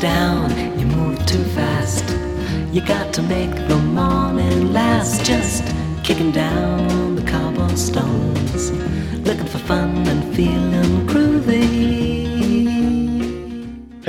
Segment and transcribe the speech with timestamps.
[0.00, 2.04] down, you move too fast.
[2.72, 5.26] You got to make the morning last.
[5.26, 5.62] Just
[6.02, 8.70] kicking down the cobblestones,
[9.26, 11.06] looking for fun and feeling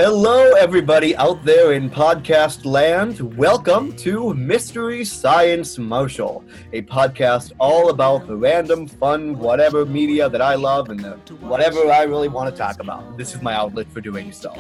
[0.04, 3.38] Hello, everybody out there in podcast land.
[3.38, 6.43] Welcome to Mystery Science Marshall,
[6.73, 11.91] a podcast all about the random, fun, whatever media that I love and the whatever
[11.91, 13.16] I really want to talk about.
[13.16, 14.55] This is my outlet for doing so.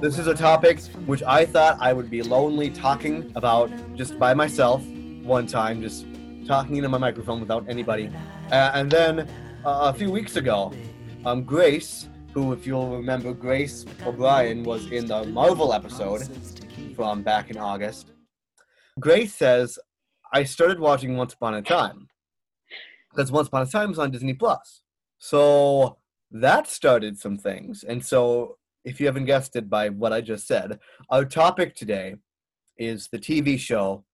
[0.00, 4.32] This is a topic which I thought I would be lonely talking about just by
[4.32, 4.82] myself
[5.22, 6.06] one time, just
[6.46, 8.10] talking into my microphone without anybody.
[8.50, 9.28] Uh, and then
[9.62, 10.72] uh, a few weeks ago,
[11.26, 16.28] um, Grace who, if you'll remember, Grace O'Brien was in the Marvel episode
[16.94, 18.12] from back in August.
[19.00, 19.78] Grace says,
[20.34, 22.08] I started watching Once Upon a Time
[23.10, 24.82] because Once Upon a Time is on Disney Plus.
[25.16, 25.96] So
[26.30, 27.84] that started some things.
[27.84, 32.16] And so, if you haven't guessed it by what I just said, our topic today
[32.76, 34.04] is the TV show,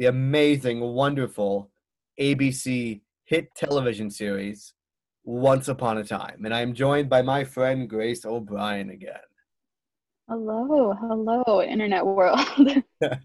[0.00, 1.70] the amazing, wonderful
[2.20, 4.74] ABC hit television series
[5.24, 6.44] once Upon a Time.
[6.44, 9.14] And I'm joined by my friend Grace O'Brien again.
[10.28, 12.38] Hello, hello, internet world.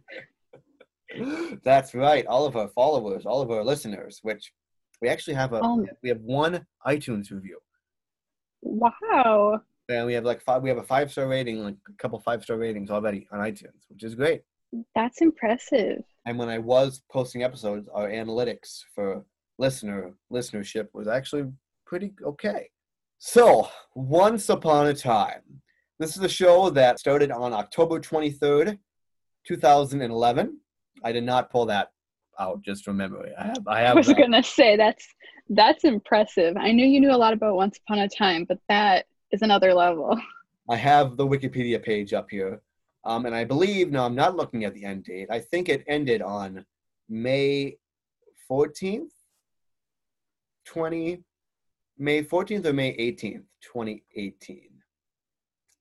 [1.64, 2.26] That's right.
[2.28, 4.52] All of our followers, all of our listeners, which
[5.02, 7.59] we actually have a Um, we have one iTunes review.
[8.61, 9.61] wow.
[9.89, 12.44] And we have like five we have a five star rating, like a couple five
[12.44, 14.42] star ratings already on iTunes, which is great.
[14.95, 16.04] That's impressive.
[16.26, 19.23] And when I was posting episodes, our analytics for
[19.58, 21.45] listener listenership was actually
[21.88, 22.69] pretty okay.
[23.17, 25.41] So, Once Upon a Time.
[25.99, 28.77] This is a show that started on October 23rd,
[29.47, 30.59] 2011.
[31.03, 31.91] I did not pull that
[32.39, 33.31] out just from memory.
[33.39, 34.17] I have I I was that.
[34.17, 35.08] gonna say that's
[35.49, 36.55] that's impressive.
[36.58, 39.73] I knew you knew a lot about Once Upon a Time, but that is another
[39.73, 40.15] level.
[40.70, 42.61] I have the Wikipedia page up here.
[43.05, 45.30] Um, and I believe, no, I'm not looking at the end date.
[45.31, 46.65] I think it ended on
[47.08, 47.77] May
[48.52, 49.11] 14th,
[50.65, 51.23] 20,
[51.99, 54.69] May 14th or May 18th, 2018.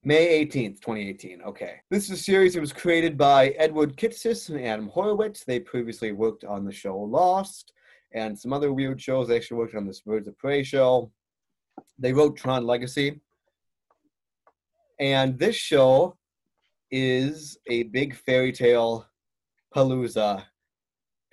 [0.02, 1.42] May 18th, 2018.
[1.42, 1.74] Okay.
[1.90, 5.44] This is a series that was created by Edward Kitsis and Adam Horowitz.
[5.44, 7.72] They previously worked on the show Lost
[8.12, 9.28] and some other weird shows.
[9.28, 11.10] They actually worked on this Birds of Prey show.
[11.98, 13.20] They wrote Tron Legacy.
[14.98, 16.16] And this show
[16.90, 19.06] is a big fairy tale
[19.74, 20.44] palooza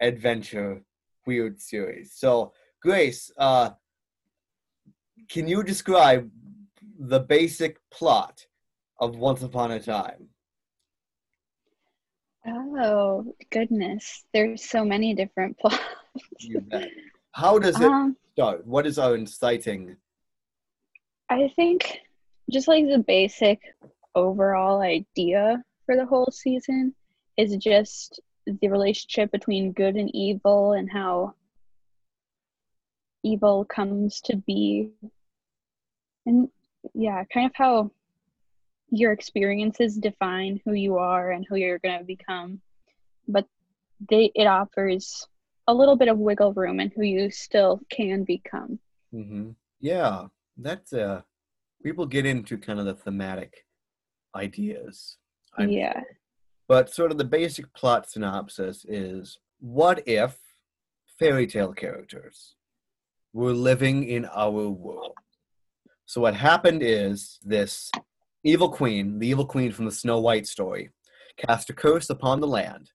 [0.01, 0.81] adventure
[1.25, 2.13] weird series.
[2.15, 2.51] So,
[2.81, 3.69] Grace, uh,
[5.29, 6.29] can you describe
[6.99, 8.45] the basic plot
[8.99, 10.29] of Once Upon a Time?
[12.45, 15.79] Oh goodness, there's so many different plots.
[17.31, 18.65] How does it Um, start?
[18.67, 19.95] What is our inciting?
[21.29, 21.99] I think
[22.51, 23.59] just like the basic
[24.13, 26.93] overall idea for the whole season
[27.37, 31.33] is just the relationship between good and evil and how
[33.23, 34.91] evil comes to be.
[36.25, 36.49] And
[36.93, 37.91] yeah, kind of how
[38.89, 42.61] your experiences define who you are and who you're going to become.
[43.27, 43.45] But
[44.09, 45.27] they it offers
[45.67, 48.79] a little bit of wiggle room in who you still can become.
[49.11, 51.21] hmm Yeah, that's uh,
[51.83, 53.65] we will get into kind of the thematic
[54.35, 55.17] ideas.
[55.57, 56.01] I'm yeah.
[56.67, 60.37] But sort of the basic plot synopsis is what if
[61.19, 62.55] fairy tale characters
[63.33, 65.13] were living in our world?
[66.05, 67.91] So, what happened is this
[68.43, 70.91] evil queen, the evil queen from the Snow White story,
[71.37, 72.91] cast a curse upon the land,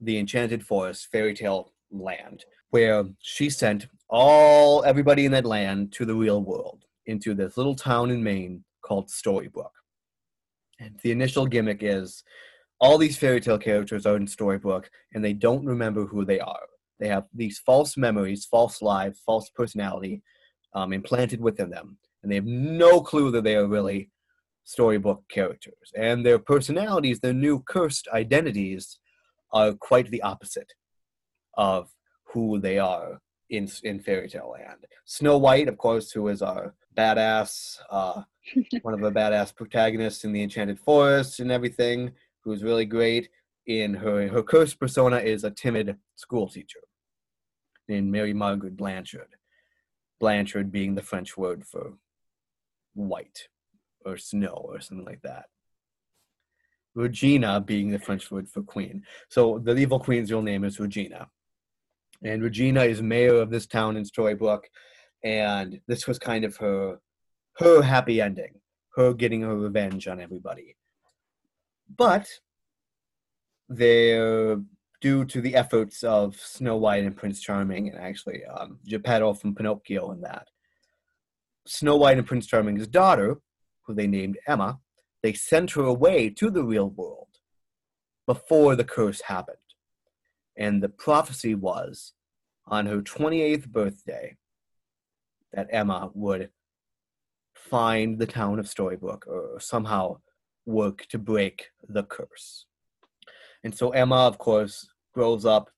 [0.00, 6.04] the enchanted forest, fairy tale land, where she sent all everybody in that land to
[6.04, 9.70] the real world, into this little town in Maine called Storybrooke.
[10.78, 12.22] And the initial gimmick is
[12.80, 16.66] all these fairy tale characters are in Storybrooke and they don't remember who they are.
[16.98, 20.22] They have these false memories, false lives, false personality
[20.74, 21.98] um, implanted within them.
[22.22, 24.10] And they have no clue that they are really
[24.64, 25.92] storybook characters.
[25.96, 28.98] And their personalities, their new cursed identities,
[29.52, 30.72] are quite the opposite
[31.54, 31.90] of
[32.24, 34.86] who they are in, in fairy tale land.
[35.04, 38.22] Snow White, of course, who is our badass, uh,
[38.82, 42.12] one of the badass protagonists in the Enchanted Forest and everything,
[42.42, 43.28] who's really great.
[43.66, 46.80] In her her cursed persona is a timid school teacher
[47.88, 49.36] named Mary Margaret Blanchard.
[50.20, 51.94] Blanchard being the French word for
[52.94, 53.48] white
[54.04, 55.46] or snow or something like that.
[56.94, 59.04] Regina being the French word for queen.
[59.28, 61.28] So the evil queen's real name is Regina.
[62.22, 64.64] And Regina is mayor of this town in Storybrooke.
[65.24, 66.98] And this was kind of her
[67.58, 68.60] her happy ending,
[68.96, 70.76] her getting her revenge on everybody.
[71.96, 72.26] but
[73.76, 74.60] they're
[75.00, 79.54] due to the efforts of Snow White and Prince Charming, and actually um, Geppetto from
[79.54, 80.48] Pinocchio and that.
[81.66, 83.40] Snow White and Prince Charming's daughter,
[83.82, 84.78] who they named Emma,
[85.22, 87.28] they sent her away to the real world
[88.26, 89.56] before the curse happened.
[90.56, 92.12] And the prophecy was
[92.66, 94.36] on her 28th birthday
[95.52, 96.50] that Emma would
[97.54, 100.18] find the town of Storybrooke or somehow
[100.66, 102.66] work to break the curse.
[103.64, 105.70] And so Emma, of course, grows up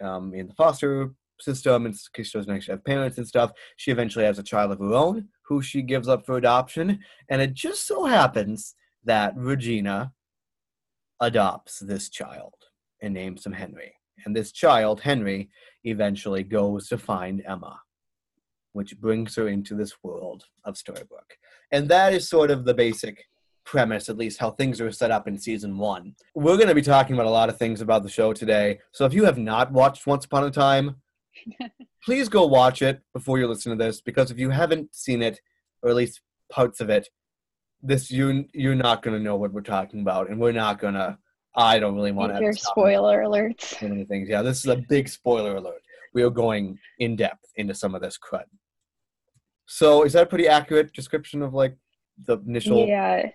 [0.00, 1.10] um, in the foster
[1.40, 3.52] system and she doesn't actually have parents and stuff.
[3.76, 7.00] She eventually has a child of her own who she gives up for adoption.
[7.28, 10.12] And it just so happens that Regina
[11.20, 12.54] adopts this child
[13.02, 13.94] and names him Henry.
[14.24, 15.50] And this child, Henry,
[15.84, 17.80] eventually goes to find Emma,
[18.72, 21.36] which brings her into this world of Storybrooke.
[21.70, 23.24] And that is sort of the basic
[23.64, 26.14] premise, at least how things are set up in season one.
[26.34, 28.78] We're going to be talking about a lot of things about the show today.
[28.92, 30.96] So if you have not watched Once Upon a Time,
[32.04, 35.40] please go watch it before you listen to this, because if you haven't seen it,
[35.82, 36.20] or at least
[36.50, 37.08] parts of it,
[37.82, 40.94] this you you're not going to know what we're talking about, and we're not going
[40.94, 41.18] to.
[41.56, 42.40] I don't really want to.
[42.40, 43.74] Your spoiler alerts.
[43.80, 44.28] So many things.
[44.28, 45.82] Yeah, this is a big spoiler alert.
[46.12, 48.44] We are going in depth into some of this crud.
[49.66, 51.76] So, is that a pretty accurate description of like
[52.26, 52.86] the initial?
[52.86, 53.30] Yeah,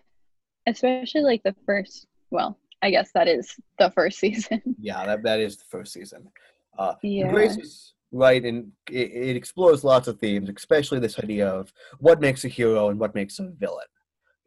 [0.70, 2.08] especially like the first.
[2.32, 4.62] Well, I guess that is the first season.
[4.80, 6.30] Yeah, that that is the first season.
[6.78, 7.32] Uh, yeah.
[7.32, 12.22] Grace is right, and it, it explores lots of themes, especially this idea of what
[12.22, 13.88] makes a hero and what makes a villain,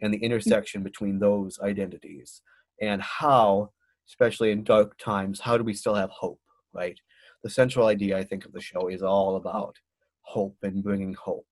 [0.00, 2.40] and the intersection between those identities,
[2.80, 3.70] and how,
[4.08, 6.40] especially in dark times, how do we still have hope?
[6.72, 6.98] Right.
[7.42, 9.76] The central idea, I think, of the show is all about
[10.22, 11.46] hope and bringing hope,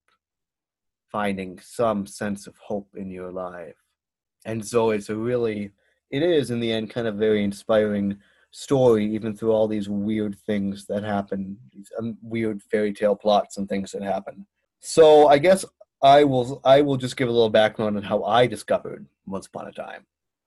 [1.11, 3.77] finding some sense of hope in your life,
[4.45, 5.73] and so it's a really,
[6.11, 8.19] it is in the end kind of very inspiring
[8.51, 13.57] story, even through all these weird things that happen, these um, weird fairy tale plots
[13.57, 14.47] and things that happen.
[14.81, 15.65] So I guess
[16.03, 19.69] I will I will just give a little background on how I discovered Once Upon
[19.69, 20.07] a Time,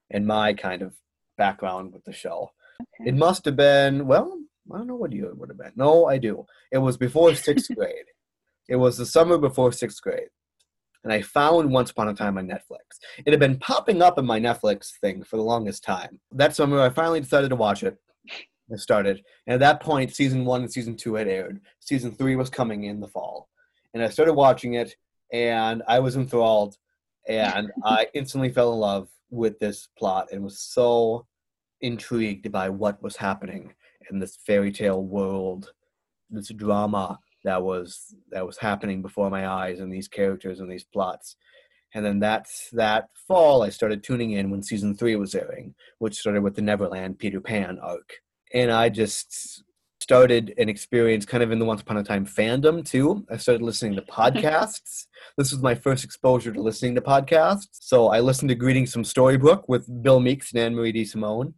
[0.09, 0.95] and my kind of
[1.37, 2.51] background with the show.
[2.81, 3.09] Okay.
[3.09, 4.39] It must have been well,
[4.73, 5.73] I don't know what year it would have been.
[5.75, 6.45] No, I do.
[6.71, 8.05] It was before sixth grade.
[8.67, 10.29] It was the summer before sixth grade.
[11.03, 12.99] And I found Once Upon a Time on Netflix.
[13.25, 16.19] It had been popping up in my Netflix thing for the longest time.
[16.31, 17.97] That summer, I finally decided to watch it.
[18.71, 19.21] I started.
[19.45, 21.59] And at that point, season one and season two had aired.
[21.79, 23.49] Season three was coming in the fall.
[23.93, 24.95] And I started watching it,
[25.31, 26.77] and I was enthralled.
[27.27, 31.25] And I instantly fell in love with this plot and was so
[31.81, 33.73] intrigued by what was happening
[34.09, 35.73] in this fairy tale world,
[36.29, 40.83] this drama that was that was happening before my eyes and these characters and these
[40.83, 41.35] plots.
[41.93, 46.17] And then that that fall, I started tuning in when season three was airing, which
[46.17, 48.13] started with the Neverland Peter Pan arc.
[48.53, 49.63] And I just
[50.03, 53.25] started an experience kind of in the Once Upon a Time fandom too.
[53.31, 55.07] I started listening to podcasts.
[55.37, 57.69] this was my first exposure to listening to podcasts.
[57.71, 61.53] So I listened to Greetings from Storybrooke with Bill Meeks and Anne Marie DeSimone.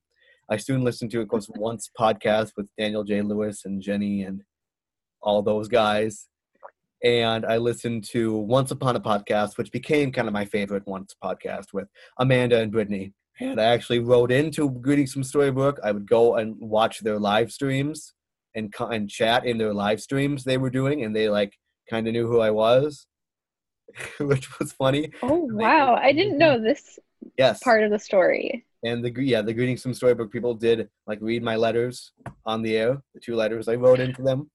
[0.48, 3.24] I soon listened to, of course, Once podcast with Daniel J.
[3.24, 4.44] Lewis and Jenny and
[5.22, 6.28] all those guys.
[7.04, 11.16] And I listened to Once Upon a Podcast, which became kind of my favorite Once
[11.24, 13.14] podcast with Amanda and Brittany.
[13.40, 15.78] And I actually wrote into Greetings from Storybrooke.
[15.84, 18.14] I would go and watch their live streams
[18.56, 21.54] and and chat in their live streams they were doing, and they like
[21.90, 23.06] kind of knew who I was,
[24.20, 25.12] which was funny.
[25.22, 25.96] Oh wow!
[25.96, 26.40] I didn't mm-hmm.
[26.40, 26.98] know this
[27.38, 28.66] Yes, part of the story.
[28.84, 32.14] and the yeah the Greetings from Storybrooke people did like read my letters
[32.46, 34.50] on the air, the two letters I wrote into them,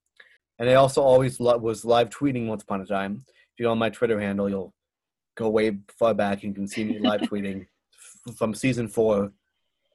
[0.60, 3.24] and I also always lo- was live tweeting once upon a time.
[3.28, 4.72] If you go on my Twitter handle, you'll
[5.36, 7.66] go way far back and you can see me live tweeting
[8.28, 9.32] f- from season four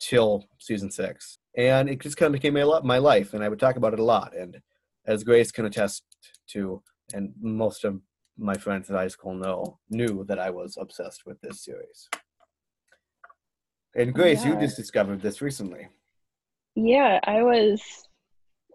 [0.01, 3.47] till season six, and it just kind of became my li- my life, and I
[3.49, 4.35] would talk about it a lot.
[4.35, 4.59] And
[5.05, 6.03] as Grace can attest
[6.49, 6.81] to,
[7.13, 8.01] and most of
[8.37, 12.09] my friends at high school know knew that I was obsessed with this series.
[13.95, 14.59] And Grace, you Yeah.
[14.61, 15.87] just discovered this recently.
[16.75, 17.81] Yeah, I was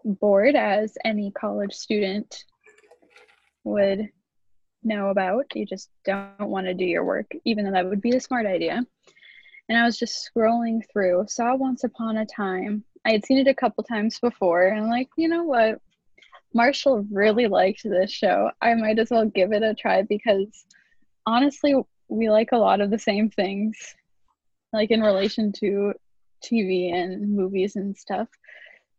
[0.03, 2.45] bored as any college student
[3.63, 4.09] would
[4.83, 5.45] know about.
[5.55, 8.45] You just don't want to do your work, even though that would be a smart
[8.45, 8.83] idea.
[9.69, 12.83] And I was just scrolling through, saw Once Upon a Time.
[13.05, 15.79] I had seen it a couple times before, and like, you know what?
[16.53, 18.51] Marshall really liked this show.
[18.61, 20.65] I might as well give it a try because
[21.25, 21.73] honestly,
[22.09, 23.77] we like a lot of the same things,
[24.73, 25.93] like in relation to
[26.43, 28.27] TV and movies and stuff.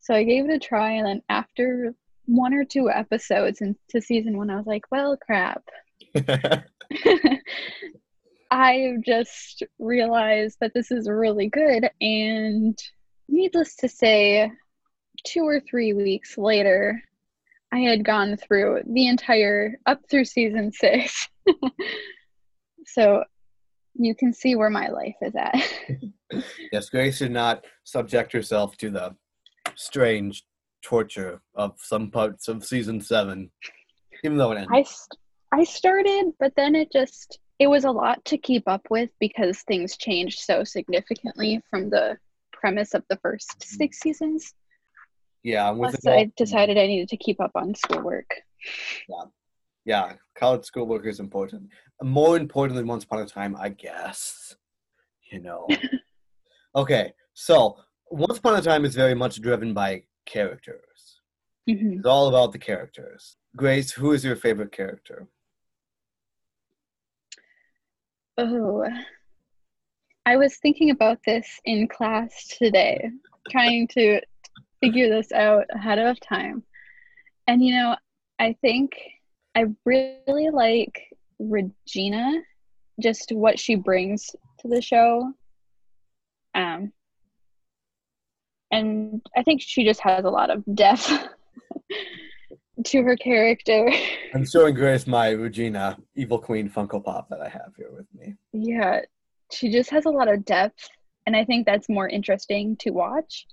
[0.02, 1.94] So I gave it a try, and then after
[2.26, 5.62] one or two episodes into season one, I was like, well, crap.
[8.50, 11.88] I just realized that this is really good.
[12.00, 12.78] And
[13.28, 14.50] needless to say,
[15.24, 17.00] two or three weeks later,
[17.72, 21.28] I had gone through the entire up through season six.
[22.86, 23.24] so
[23.94, 25.54] you can see where my life is at.
[26.72, 29.14] yes, Grace did not subject herself to the
[29.76, 30.44] strange
[30.82, 33.50] torture of some parts of season seven,
[34.24, 34.70] even though it ended.
[34.72, 35.18] I, st-
[35.52, 39.60] I started, but then it just it was a lot to keep up with because
[39.62, 42.16] things changed so significantly from the
[42.52, 43.76] premise of the first mm-hmm.
[43.76, 44.54] six seasons.
[45.42, 48.30] Yeah, with Plus, I decided I needed to keep up on schoolwork.
[49.08, 49.24] Yeah,
[49.84, 51.68] yeah, college schoolwork is important.
[52.02, 54.56] More important than Once Upon a Time, I guess.
[55.30, 55.66] You know.
[56.76, 57.76] okay, so
[58.12, 61.22] Once Upon a Time is very much driven by characters.
[61.66, 61.96] Mhm.
[61.96, 63.38] It's all about the characters.
[63.56, 65.28] Grace, who is your favorite character?
[68.36, 68.86] Oh,
[70.26, 73.10] I was thinking about this in class today,
[73.50, 74.20] trying to
[74.82, 76.64] figure this out ahead of time.
[77.46, 77.96] And you know,
[78.38, 78.92] I think
[79.54, 82.42] I really like Regina,
[83.00, 85.32] just what she brings to the show.
[86.54, 86.92] Um,
[88.72, 91.12] and I think she just has a lot of depth
[92.84, 93.92] to her character.
[94.34, 98.34] I'm showing Grace my Regina Evil Queen Funko Pop that I have here with me.
[98.52, 99.02] Yeah,
[99.52, 100.88] she just has a lot of depth,
[101.26, 103.46] and I think that's more interesting to watch.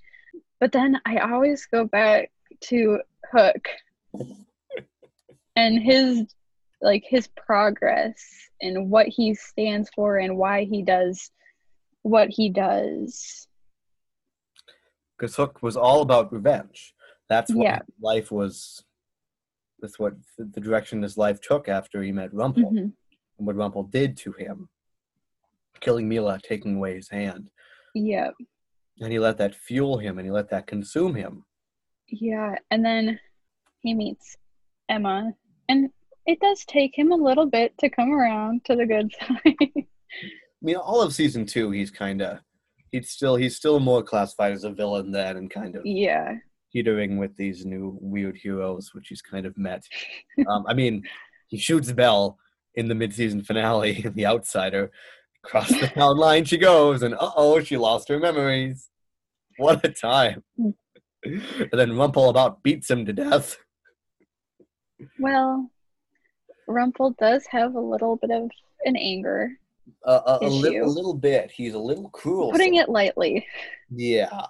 [0.58, 2.30] But then I always go back
[2.62, 3.00] to
[3.30, 3.68] Hook
[5.56, 6.34] and his
[6.82, 8.18] like his progress
[8.62, 11.30] and what he stands for and why he does
[12.02, 13.46] what he does.
[15.20, 16.94] Because Hook was all about revenge.
[17.28, 17.80] That's what Yeah.
[18.00, 18.82] life was.
[19.80, 22.92] That's what the direction his life took after he met Rumple Mhm.
[23.38, 24.70] and what Rumple did to him,
[25.80, 27.50] killing Milah, taking away his hand,
[27.94, 28.30] Yeah,
[29.00, 31.44] and he let that fuel him and he let that consume him.
[32.08, 33.20] yeah, and then
[33.80, 34.36] he meets
[34.88, 35.34] Emma,
[35.68, 35.90] and
[36.26, 39.42] it does take him a little bit to come around to the good side.
[39.76, 42.40] I mean, all of season two, he's kind of
[42.92, 46.34] he's still he's still more classified as a villain then, and kind of yeah,
[46.72, 49.82] teetering with these new weird heroes, which he's kind of met.
[50.48, 51.04] Um, I mean,
[51.48, 52.38] he shoots Belle
[52.74, 54.90] in the mid-season finale in The Outsider.
[55.44, 58.88] Across the town line she goes, and uh oh, she lost her memories.
[59.56, 60.42] What a time!
[61.24, 63.56] And then Rumple about beats him to death.
[65.18, 65.70] well,
[66.66, 68.50] Rumple does have a little bit of
[68.84, 69.50] an anger,
[70.04, 71.50] a, a, li- a little bit.
[71.50, 72.50] He's a little cruel.
[72.52, 73.46] putting it lightly.
[73.90, 74.46] Yeah.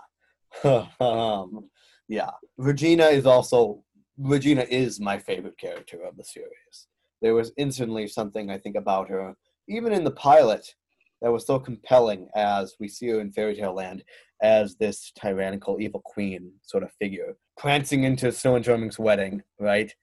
[1.00, 1.68] um,
[2.08, 2.30] yeah.
[2.56, 3.82] Regina is also
[4.18, 6.86] Regina is my favorite character of the series.
[7.22, 9.34] There was instantly something I think about her,
[9.68, 10.74] even in the pilot,
[11.22, 14.02] that was so compelling as we see her in Fairy Tale Land
[14.42, 19.94] as this tyrannical evil queen sort of figure, prancing into Snow and Charming's wedding, right?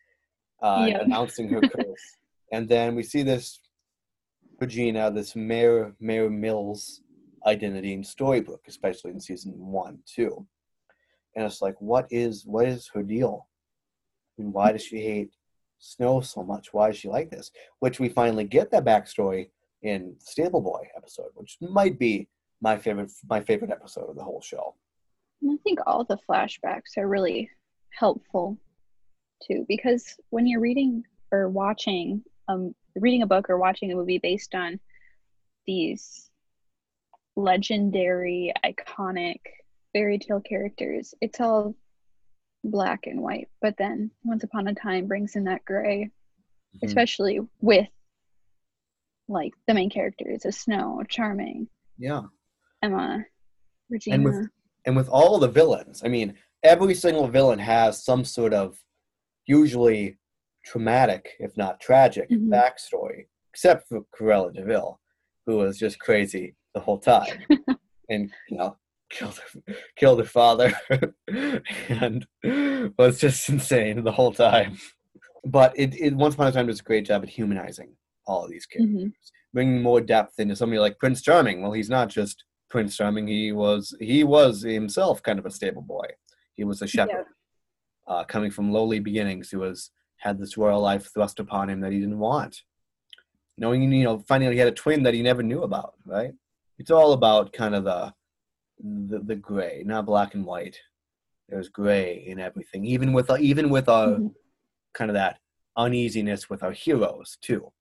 [0.62, 1.02] Uh, Yeah.
[1.02, 2.16] announcing her curse.
[2.52, 3.60] and then we see this
[4.60, 7.02] Regina, this Mayor Mayor Mills
[7.46, 10.46] identity and Storybrooke, especially in season one, too.
[11.36, 13.48] And it's like, what is what is her deal?
[14.38, 15.32] Mean, why does she hate
[15.80, 16.74] Snow so much?
[16.74, 17.52] Why is she like this?
[17.80, 19.50] Which we finally get that backstory
[19.82, 22.28] in Stable Boy episode, which might be
[22.62, 24.76] my favorite my favorite episode of the whole show.
[25.42, 27.50] And I think all the flashbacks are really
[27.92, 28.58] helpful
[29.48, 34.20] too, because when you're reading or watching, um, reading a book or watching a movie
[34.20, 34.80] based on
[35.66, 36.30] these
[37.36, 39.40] legendary, iconic
[39.94, 41.76] fairy tale characters, it's all
[42.64, 43.50] black and white.
[43.62, 46.10] But then Once Upon a Time brings in that gray,
[46.76, 46.84] Mhm.
[46.88, 47.90] especially with
[49.30, 52.24] like the main characters of Snow, Charming, Yeah.
[52.82, 53.26] Emma,
[53.90, 54.16] Regina.
[54.16, 54.50] And with
[54.86, 58.82] and with all the villains, I mean, every single villain has some sort of
[59.46, 60.18] usually
[60.72, 62.50] traumatic, if not tragic, Mhm.
[62.50, 65.00] backstory, except for Cruella De Vil,
[65.46, 67.38] who was just crazy the whole time,
[68.10, 68.78] and you know,
[69.10, 70.74] killed her, killed her father,
[71.90, 72.28] and
[72.98, 74.78] was just insane the whole time.
[75.46, 77.96] But it, it Once Upon a Time does a great job at humanizing
[78.26, 79.14] all of these characters Mhm.
[79.54, 81.62] bringing more depth into somebody like Prince Charming.
[81.62, 83.28] Well, he's not just Prince Charming.
[83.28, 86.08] He was he was himself kind of a stable boy.
[86.56, 87.28] He was a shepherd,
[88.08, 89.50] uh, coming from lowly beginnings.
[89.52, 92.64] He was had this royal life thrust upon him that he didn't want.
[93.58, 95.96] Knowing you know, finding out he had a twin that he never knew about.
[96.06, 96.34] Right?
[96.78, 98.14] It's all about kind of the
[98.80, 100.80] the, the gray, not black and white.
[101.50, 104.34] There's gray in everything, even with even with our Mhm.
[104.94, 105.40] kind of that
[105.76, 107.72] uneasiness with our heroes too.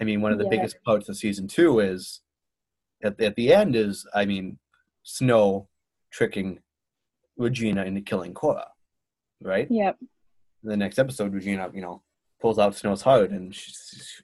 [0.00, 0.50] I mean, one of the Yeah.
[0.50, 2.22] biggest parts of season two is
[3.02, 4.58] at, at the end is, I mean,
[5.02, 5.68] Snow
[6.10, 6.60] tricking
[7.36, 8.68] Regina into killing Cora,
[9.40, 9.70] right?
[9.70, 9.98] Yep.
[10.66, 12.02] In the next episode, Regina, you know,
[12.40, 13.72] pulls out Snow's heart and she,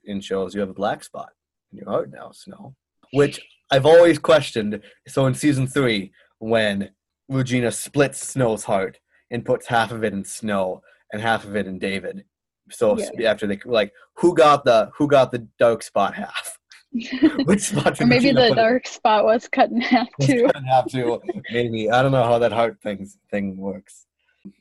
[0.09, 1.29] and shows you have a black spot
[1.71, 2.75] in your heart now, Snow.
[3.13, 4.81] Which I've always questioned.
[5.07, 6.91] So in season three, when
[7.29, 8.99] Regina splits Snow's heart
[9.31, 10.83] and puts half of it in Snow
[11.13, 12.25] and half of it in David.
[12.73, 13.31] So Yeah.
[13.31, 16.59] after they like, who got the who got the dark spot half?
[17.45, 18.01] Which spot?
[18.01, 20.49] or maybe the dark spot was cut in half too.
[20.69, 21.21] have to
[21.53, 24.07] maybe I don't know how that heart thing thing works.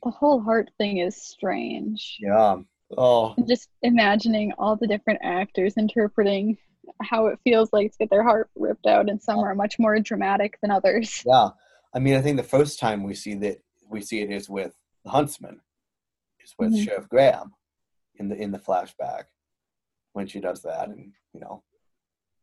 [0.04, 2.16] The whole heart thing is strange.
[2.20, 2.56] Yeah.
[2.96, 6.58] Oh, And just imagining all the different actors interpreting
[7.00, 9.98] how it feels like to get their heart ripped out, and some are much more
[10.00, 11.22] dramatic than others.
[11.26, 11.48] yeah.
[11.94, 14.74] I mean, I think the first time we see that we see it is with
[15.04, 15.60] the huntsman,
[16.42, 16.84] is with Mhm.
[16.84, 17.54] Sheriff Graham,
[18.16, 19.24] in the in the flashback,
[20.12, 21.62] when she does that, and you know,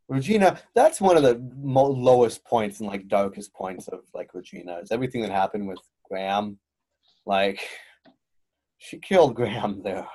[0.07, 0.59] Regina.
[0.73, 4.91] That's one of the mo- lowest points and like darkest points of like Regina is
[4.91, 5.79] everything that happened with
[6.09, 6.59] Graham,
[7.29, 7.61] like
[8.79, 10.07] she killed Graham there,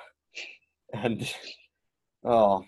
[0.93, 1.33] and
[2.25, 2.65] oh,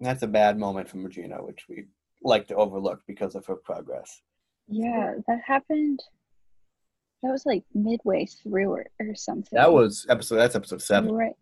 [0.00, 1.84] that's a bad moment from Regina, which we
[2.22, 4.22] like to overlook because of her progress.
[4.68, 6.00] Yeah, that happened.
[7.22, 9.58] That was like midway through or, or something.
[9.58, 10.36] That was episode.
[10.36, 11.12] That's episode seven.
[11.12, 11.34] right.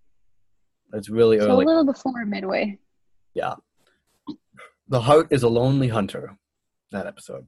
[0.95, 1.65] It's really early.
[1.65, 2.77] A little before midway.
[3.35, 3.55] Yeah.
[4.89, 6.37] The heart is a lonely hunter.
[6.91, 7.47] That episode.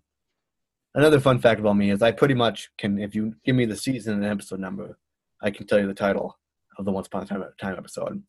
[0.94, 3.76] Another fun fact about me is I pretty much can, if you give me the
[3.76, 4.98] season and episode number,
[5.40, 6.36] I can tell you the title
[6.78, 8.22] of the Once Upon a Time, time episode.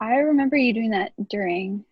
[0.00, 1.84] I remember you doing that during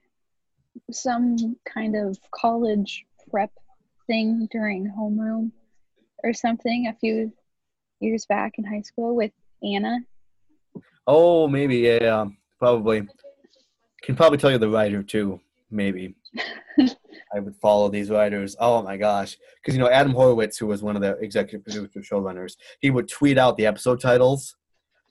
[0.90, 3.52] some kind of college prep
[4.08, 5.52] thing during homeroom
[6.24, 7.32] or something a few
[8.00, 9.98] years back in high school with Anna.
[11.06, 12.26] Oh, maybe yeah, yeah,
[12.58, 13.06] probably.
[14.02, 15.40] Can probably tell you the writer too.
[15.70, 16.14] Maybe
[17.34, 18.56] I would follow these writers.
[18.58, 22.00] Oh my gosh, because you know Adam Horowitz, who was one of the executive producer
[22.00, 24.56] showrunners, he would tweet out the episode titles,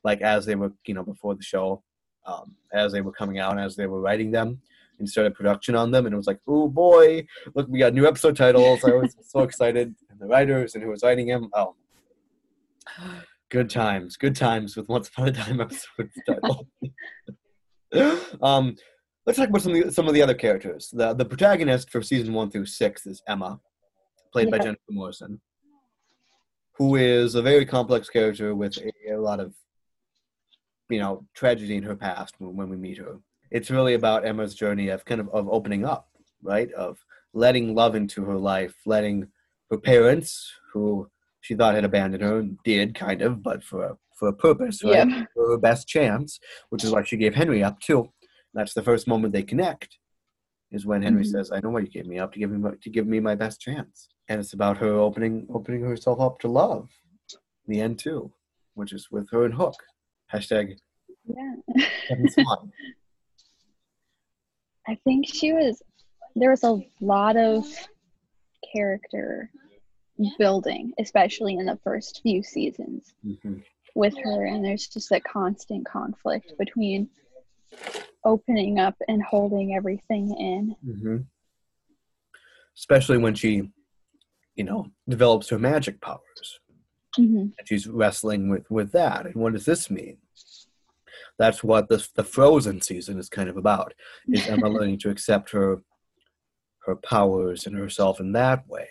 [0.04, 1.84] like as they were, you know, before the show,
[2.26, 4.62] um, as they were coming out, as they were writing them,
[5.00, 7.26] and started production on them, and it was like, oh boy,
[7.56, 8.84] look, we got new episode titles.
[8.84, 11.50] I was so excited, and the writers and who was writing them.
[11.54, 11.76] Oh,
[13.50, 16.68] good times, good times with Once Upon a Time episode title.
[18.42, 18.76] um,
[19.28, 20.90] let's talk about some of the, some of the other characters.
[20.92, 23.60] The the protagonist for season one through six is Emma,
[24.32, 25.42] played by Jennifer Morrison,
[26.78, 29.54] who is a very complex character with a, a lot of,
[30.90, 33.20] you know, tragedy in her past when, when we meet her.
[33.52, 36.08] It's really about Emma's journey of kind of of opening up,
[36.42, 36.72] right?
[36.72, 36.98] Of
[37.34, 39.28] letting love into her life, letting
[39.70, 41.10] her parents, who
[41.42, 45.08] she thought had abandoned her, did kind of, but for a, for a purpose, right?
[45.08, 45.26] Yeah.
[45.34, 48.12] For her best chance, which is why she gave Henry up too.
[48.58, 50.00] That's the first moment they connect,
[50.72, 51.32] is when Henry Mhm.
[51.32, 53.20] says, "I know why you gave me up to give me my- to give me
[53.20, 56.90] my best chance," and it's about her opening opening herself up to love.
[57.66, 58.34] In the end too,
[58.74, 59.76] which is with her and Hook.
[60.34, 60.80] Hashtag
[61.26, 61.56] Yeah.
[64.88, 65.84] I think she was
[66.36, 67.64] there was a lot of
[68.74, 69.52] character
[70.40, 73.64] building, especially in the first few seasons Mhm.
[73.94, 77.10] with her and there's just a constant conflict between
[78.24, 80.76] opening up and holding everything in.
[80.84, 81.18] hmm
[82.78, 83.72] Especially when she,
[84.56, 86.60] you know, develops her magic powers.
[87.16, 89.26] hmm and she's wrestling with with that.
[89.26, 90.18] And what does this mean?
[91.40, 93.94] That's what the the frozen season is kind of about
[94.28, 95.82] is emma learning to accept her
[96.86, 98.88] her powers and herself in that way.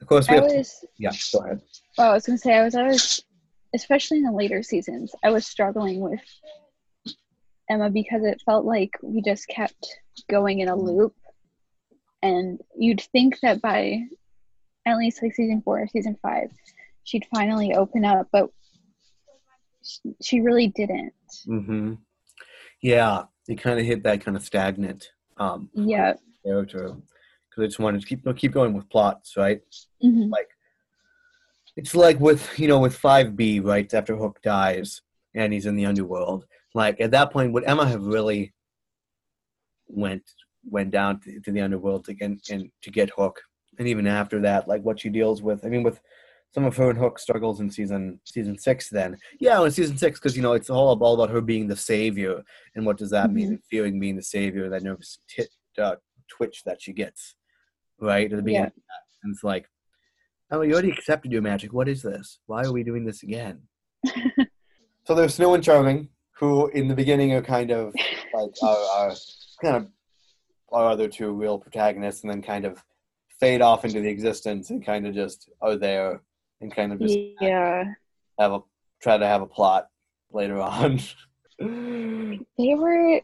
[0.00, 1.60] Of course we I have was yeah go ahead.
[1.98, 3.20] Well, I was gonna say I was always
[3.74, 6.20] especially in the later seasons, I was struggling with
[7.70, 9.86] Emma because it felt like we just kept
[10.28, 11.14] going in a loop.
[12.22, 14.02] And you'd think that by
[14.84, 16.50] at least like season four or season five,
[17.04, 18.50] she'd finally open up, but
[19.84, 21.12] sh- she really didn't.
[21.46, 21.94] hmm
[22.82, 26.14] yeah they kind of hit that kind of stagnant um Yeah.
[26.44, 29.60] character because they just wanted to keep keep going with plots right
[30.00, 30.48] hmm like
[31.76, 35.02] it's like with you know with 5b right after hook dies
[35.34, 38.52] and he's in the underworld like at that point would emma have really
[39.88, 40.22] went
[40.64, 43.40] went down to, to the underworld to get and to get hook?
[43.78, 46.00] And even after that like what she deals with i mean with
[46.52, 49.16] some of her and hook struggles in season season six then.
[49.38, 52.42] Yeah in season six because you know it's all, all about her being the savior.
[52.74, 53.46] And what does that mean?
[53.46, 53.50] Mhm.
[53.50, 55.96] and fearing being the savior that nervous tit, uh,
[56.28, 57.36] twitch that she gets
[58.00, 58.30] right?
[58.32, 58.72] At the beginning
[59.22, 59.66] and it's like
[60.50, 61.72] oh you already accepted your magic.
[61.72, 62.40] What is this?
[62.46, 63.62] Why are we doing this again?
[65.06, 66.08] So there's snow and charming
[66.40, 67.94] who in the beginning are kind of
[68.32, 69.12] like are, are
[69.62, 69.88] kind of
[70.72, 72.82] our other two real protagonists, and then kind of
[73.38, 76.22] fade off into the existence and kind of just are there
[76.60, 77.84] and kind of just Yeah.
[78.38, 78.60] have a
[79.02, 79.88] try to have a plot
[80.32, 81.00] later on.
[81.58, 83.20] They were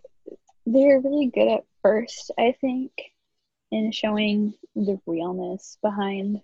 [0.66, 2.92] they were really good at first, I think,
[3.70, 6.42] in showing the realness behind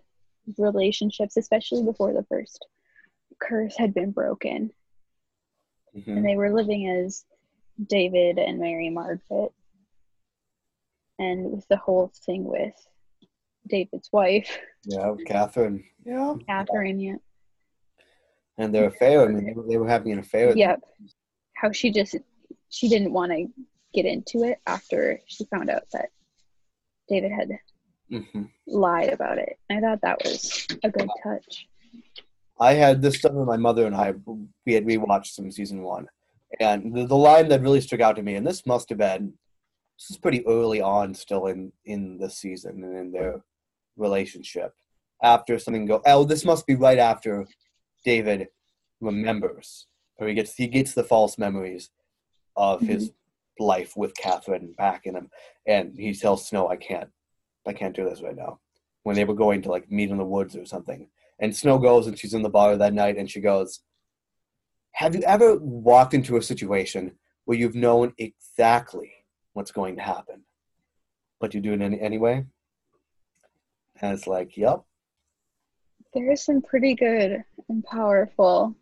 [0.57, 2.67] relationships, especially before the first
[3.41, 4.71] curse had been broken.
[5.97, 6.17] Mhm.
[6.17, 7.25] and they were living as
[7.87, 9.53] David and Mary Margaret.
[11.19, 12.75] And with the whole thing with
[13.67, 15.85] David's wife, Yeah, Catherine.
[16.05, 17.17] Yeah, Catherine, yeah,
[18.59, 19.23] and their affair.
[19.23, 20.57] I mean, they were, they were having an affair.
[20.57, 20.81] yep,
[21.55, 22.17] how she just
[22.71, 23.47] she didn't want to
[23.95, 26.11] get into it after she found out that
[27.09, 27.51] David had
[28.09, 29.59] hmm lied about it.
[29.71, 31.69] I thought that was a good touch.
[32.61, 33.45] I had this summer.
[33.45, 34.15] My mother and I
[34.67, 36.09] we had rewatched some season one,
[36.61, 39.35] and the, the line that really stuck out to me, and this must have been
[39.99, 43.43] this is pretty early on, still in in the season and in their
[43.97, 44.75] relationship.
[45.23, 47.47] After something go, oh, this must be right after
[48.05, 48.49] David
[49.01, 49.87] remembers,
[50.17, 51.91] or he gets he gets the false memories
[52.57, 52.93] of mm-hmm.
[52.93, 53.13] his
[53.59, 55.31] life with Catherine back in him,
[55.67, 57.11] and he tells Snow, "I can't,
[57.67, 58.59] I can't do this right now."
[59.05, 61.09] When they were going to like meet in the woods or something,
[61.39, 63.81] and Snow goes and she's in the bar that night, and she goes,
[64.93, 69.13] "Have you ever walked into a situation where you've known exactly
[69.53, 70.45] what's going to happen,
[71.41, 72.45] but you do it any- anyway?"
[74.01, 74.83] And it's like, "Yep,
[76.15, 78.77] There's some pretty good and powerful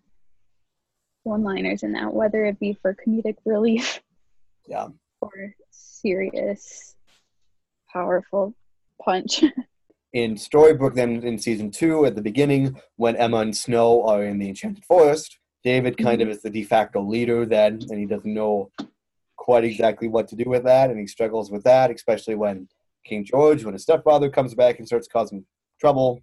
[1.23, 4.03] one-liners in that, whether it be for comedic relief
[4.67, 4.89] yeah."
[5.21, 6.97] or serious,
[7.93, 8.55] powerful
[9.03, 9.45] punch.
[10.13, 14.39] in Storybrooke, then in season two, at the beginning, when Emma and Snow are in
[14.39, 16.37] the Enchanted Forest, David kind of mm-hmm.
[16.37, 18.71] is the de facto leader then, and he doesn't know
[19.37, 22.69] quite exactly what to do with that, and he struggles with that, especially when
[23.05, 25.45] King George, when his stepfather comes back and starts causing
[25.81, 26.21] trouble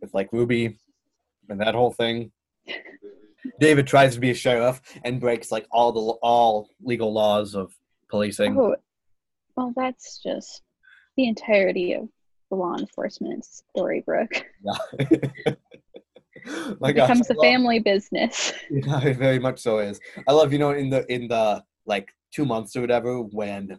[0.00, 0.78] with like Ruby
[1.48, 2.32] and that whole thing.
[3.60, 7.74] David tries to be a sheriff and breaks like all the all legal laws of
[8.08, 8.58] policing.
[8.58, 8.76] oh,
[9.56, 10.62] well, that's just
[11.16, 12.08] the entirety of
[12.52, 14.42] the law enforcement Storybrooke.
[14.62, 15.54] Yeah.
[16.44, 18.52] Gosh, becomes a love- family business.
[18.70, 19.98] Yeah, it very much so is.
[20.28, 23.78] I love you know in the in the like two months or whatever when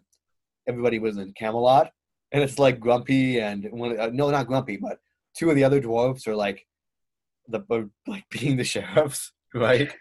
[0.67, 1.91] everybody was in Camelot
[2.31, 4.97] and it's like Grumpy and one uh, no not Grumpy but
[5.37, 6.65] two of the other dwarves are like
[7.47, 9.91] the are, like being the sheriffs right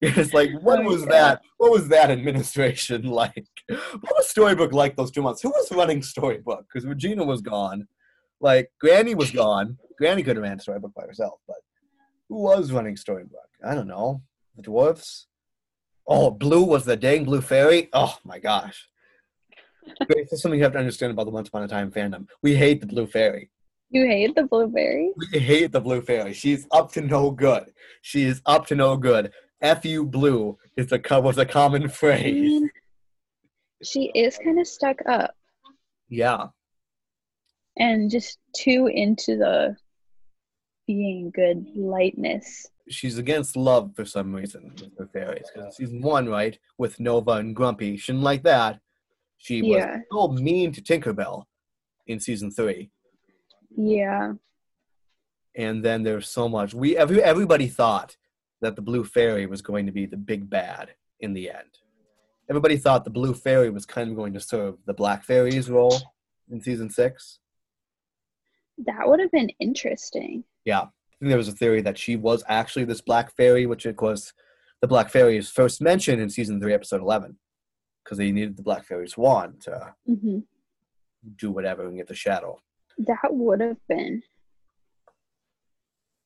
[0.00, 1.08] it's like what Oh, was yeah.
[1.10, 5.70] that what was that administration like what was Storybrooke like those two months who was
[5.72, 7.86] running Storybrooke because Regina was gone
[8.44, 11.56] like Granny was gone Granny could have ran Storybrooke by herself but
[12.28, 14.22] who was running Storybrooke I don't know
[14.56, 15.26] the dwarfs.
[16.06, 17.88] Oh, Blue was the dang Blue Fairy.
[17.92, 18.88] Oh my gosh.
[20.06, 22.26] Grace, That's something you have to understand about the Once Upon a Time fandom.
[22.42, 23.50] We hate the Blue Fairy.
[23.90, 25.12] You hate the blueberry?
[25.32, 26.32] We hate the Blue Fairy.
[26.32, 27.72] She's up to no good.
[28.02, 29.32] She is up to no good.
[29.60, 32.34] F you, Blue is a was a common I phrase.
[32.34, 32.70] mean,
[33.82, 35.34] she is kind of stuck up
[36.08, 36.46] Yeah,
[37.78, 39.76] and just too into the
[40.86, 42.66] being good lightness.
[42.90, 45.46] she's against love for some reason with the fairies.
[45.54, 48.80] Because season one, right, with Nova and Grumpy, she didn't like that.
[49.38, 50.00] She was Yeah.
[50.12, 51.44] so mean to Tinkerbell
[52.06, 52.90] in season three.
[53.76, 54.34] Yeah.
[55.56, 58.16] and then there's so much we every, everybody thought
[58.60, 61.78] that the blue fairy was going to be the big bad in the end
[62.50, 65.96] everybody thought the blue fairy was kind of going to serve the black fairy's role
[66.50, 67.38] in season six
[68.78, 70.44] That would have been interesting.
[70.64, 73.86] yeah i think there was a theory that she was actually this black fairy which
[73.86, 74.32] of course
[74.80, 77.36] the black fairy is first mentioned in season three episode 11
[78.02, 80.38] because they needed the black fairy's wand to hmm
[81.36, 82.58] do whatever and get the shadow
[82.98, 84.22] That would have been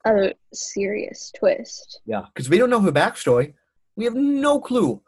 [0.05, 2.01] a serious twist.
[2.07, 3.55] Yeah, because we don't know her backstory.
[3.97, 5.03] We have no clue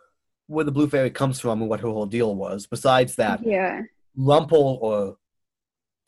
[0.47, 2.67] where the blue fairy comes from and what her whole deal was.
[2.67, 3.83] Besides that, Yeah.
[4.17, 5.17] Rumple or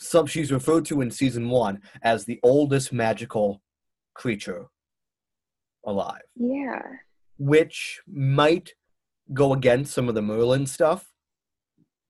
[0.03, 3.62] some she's referred to in season one as the oldest magical
[4.15, 4.67] creature
[5.87, 6.83] alive, Yeah.
[7.38, 8.75] which might
[9.33, 11.12] go against some of the Merlin stuff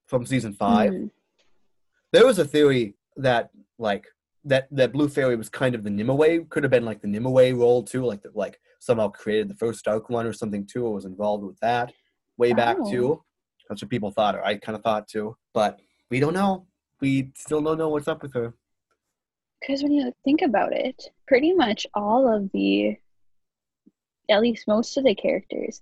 [0.05, 0.91] from season five.
[0.91, 1.11] Mm.
[2.11, 4.05] There was a theory that like
[4.45, 7.55] that that blue fairy was kind of the Nimue, could have been like the Nimue
[7.55, 10.93] role too, like the, like somehow created the first Dark One or something too, or
[10.93, 11.93] was involved with that
[12.37, 12.91] way back Oh.
[12.91, 13.23] too.
[13.69, 15.79] That's what people thought, or I kind of thought too, but
[16.11, 16.67] we don't know.
[17.03, 18.53] We still don't know what's up with her.
[19.59, 22.95] Because when you think about it, pretty much all of the,
[24.29, 25.81] at least most of the characters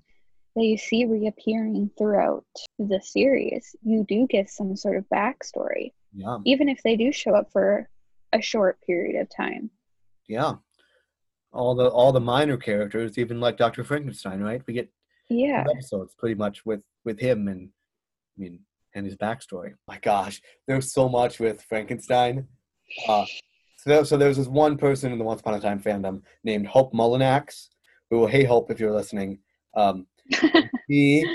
[0.55, 2.43] that you see reappearing throughout
[2.79, 6.39] the series, you do get some sort of backstory, Yeah.
[6.43, 7.88] even if they do show up for
[8.34, 9.69] a short period of time.
[10.27, 10.55] Yeah.
[11.53, 13.84] All the all the minor characters, even like Dr.
[13.84, 14.63] Frankenstein, right?
[14.65, 14.89] We get
[15.29, 15.65] Yeah.
[15.69, 19.73] episodes pretty much with with him and I mean and his backstory.
[19.88, 22.47] My gosh, there's so much with Frankenstein.
[23.08, 23.25] Uh,
[23.77, 26.67] so, there, so there's this one person in the Once Upon a Time fandom named
[26.67, 27.69] Hope Mullinax,
[28.10, 29.39] who, will hey Hope, if you're listening,
[29.75, 30.08] um,
[30.88, 31.25] he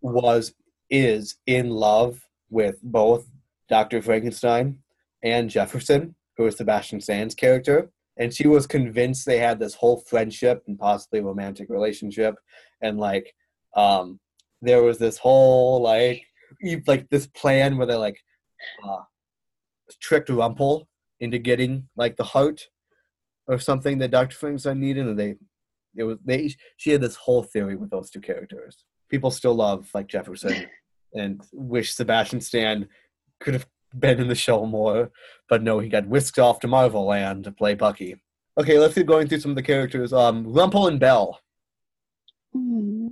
[0.00, 0.54] was
[0.90, 2.20] is in love
[2.50, 3.26] with both
[3.68, 4.02] Dr.
[4.02, 4.78] Frankenstein
[5.22, 7.90] and Jefferson, who is Sebastian Stan's character.
[8.16, 12.34] And she was convinced they had this whole friendship and possibly romantic relationship.
[12.82, 13.32] And like
[13.76, 14.18] um
[14.62, 16.24] there was this whole like
[16.62, 18.18] e- like this plan where they like
[18.86, 19.02] uh
[20.00, 22.68] tricked Rumple into getting like the heart
[23.46, 24.36] or something that Dr.
[24.36, 25.36] Frankenstein needed and they
[25.96, 28.84] it was they she had this whole theory with those two characters.
[29.08, 30.66] People still love like Jefferson
[31.14, 32.88] and wish Sebastian Stan
[33.40, 33.66] could have
[33.98, 35.10] been in the show more,
[35.48, 38.22] but no, he got whisked off to Marvel Land to play Bucky.
[38.58, 40.12] Okay, let's keep going through some of the characters.
[40.12, 41.40] Um, Rumple and Belle.
[42.52, 43.08] Hmm.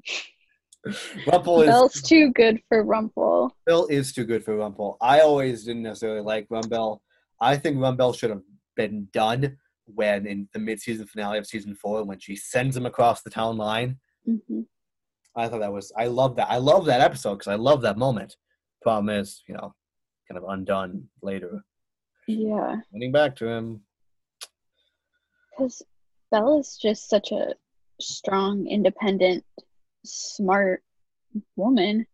[1.27, 3.55] Rumple is Belle's too good for Rumple.
[3.67, 4.97] Belle is too good for Rumple.
[5.01, 7.01] I always didn't necessarily like Rumbell.
[7.41, 8.43] I think Rumbell should have
[8.77, 13.23] been done when in the mid-season finale of season four when she sends him across
[13.23, 13.99] the town line.
[14.25, 14.61] hmm
[15.37, 16.51] I thought that was I love that.
[16.51, 18.37] I love that episode because I love that moment.
[18.83, 19.73] Problem is, you know,
[20.29, 21.65] kind of undone later.
[22.27, 22.77] Yeah.
[22.93, 23.83] Getting back to him.
[25.51, 25.83] Because
[26.31, 27.55] Belle is just such a
[28.01, 29.45] strong, independent,
[30.09, 30.83] smart
[31.57, 32.07] woman.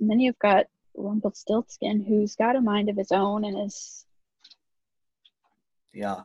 [0.00, 4.04] And then you've got Rumpelstiltskin, who's got a mind of his own and is
[5.92, 6.22] Yeah.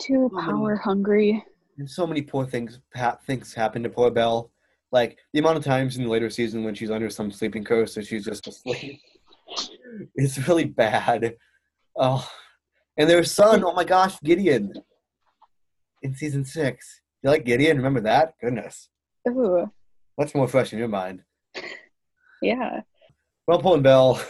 [0.00, 1.44] too power hungry.
[1.78, 4.50] And so many poor things ha- things happen to poor Belle.
[4.92, 7.96] Like the amount of times in the later season when she's under some sleeping curse
[7.96, 9.00] or she's just asleep.
[10.14, 11.36] it's really bad.
[11.96, 12.28] Oh,
[12.96, 14.72] and their son, oh my gosh, Gideon,
[16.02, 17.00] in season six.
[17.22, 17.76] You like Gideon?
[17.78, 18.34] Remember that?
[18.40, 18.88] Goodness,
[19.28, 19.70] Ooh,
[20.16, 21.22] what's more fresh in your mind?
[22.42, 22.80] yeah.
[23.46, 24.20] Rumple and Belle.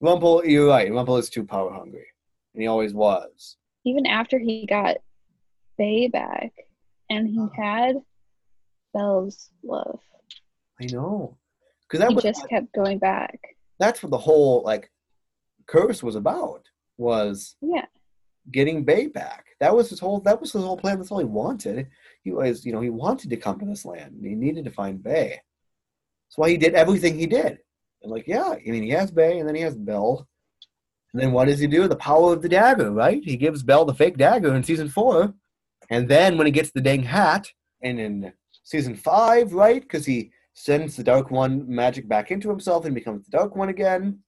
[0.00, 0.92] Rumple, you're right.
[0.92, 2.06] Rumple is too power hungry,
[2.54, 3.56] and he always was.
[3.84, 4.96] Even after he got
[5.78, 6.52] Bae back
[7.08, 7.62] and he uh-huh.
[7.62, 7.96] had
[8.92, 10.00] Belle's love,
[10.80, 11.38] I know,
[11.82, 13.38] because that he was just kept going back.
[13.78, 14.90] that's what the whole like
[15.66, 16.62] curse was about.
[16.98, 17.84] Was Yeah.
[18.50, 19.44] getting Bae back.
[19.60, 20.20] That was his whole.
[20.20, 20.98] That was his whole plan.
[20.98, 21.88] That's all he wanted.
[22.26, 24.14] He was, you know, he wanted to come to this land.
[24.16, 25.40] And he needed to find Bae.
[26.26, 27.58] That's why he did everything he did.
[28.02, 30.26] And like, yeah, I mean, he has Bae, and then he has Belle.
[31.12, 31.86] And then what does he do?
[31.86, 33.22] The power of the dagger, right?
[33.22, 35.34] He gives Belle the fake dagger in season four.
[35.88, 37.48] And then when he gets the dang hat,
[37.80, 38.32] and in
[38.64, 39.80] season five, right?
[39.80, 43.68] Because he sends the Dark One magic back into himself and becomes the Dark One
[43.68, 44.18] again.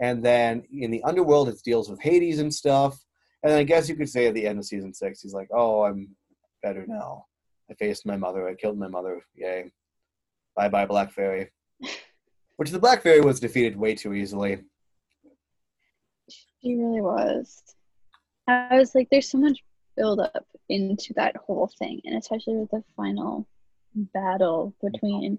[0.00, 2.98] And then in the underworld, it deals with Hades and stuff.
[3.42, 5.48] And then I guess you could say at the end of season six, he's like,
[5.52, 6.16] "Oh, I'm
[6.62, 7.26] better now.
[7.70, 8.48] I faced my mother.
[8.48, 9.22] I killed my mother.
[9.34, 9.72] Yay!
[10.56, 11.50] Bye, bye, Black Fairy."
[12.56, 14.62] Which the Black Fairy was defeated way too easily.
[16.30, 17.62] She really was.
[18.46, 19.58] I was like, there's so much
[19.96, 23.46] build up into that whole thing, and especially with the final
[23.94, 25.38] battle between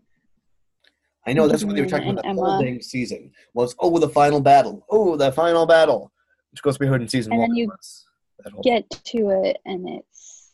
[1.28, 2.64] I know that's what they were talking about the and whole Emma.
[2.64, 3.76] dang season was.
[3.80, 4.86] Oh, the final battle.
[4.90, 6.12] Oh, the final battle,
[6.52, 7.50] which goes to be heard in season And one.
[7.50, 8.06] then you was
[8.44, 10.52] that whole- get to it, and it's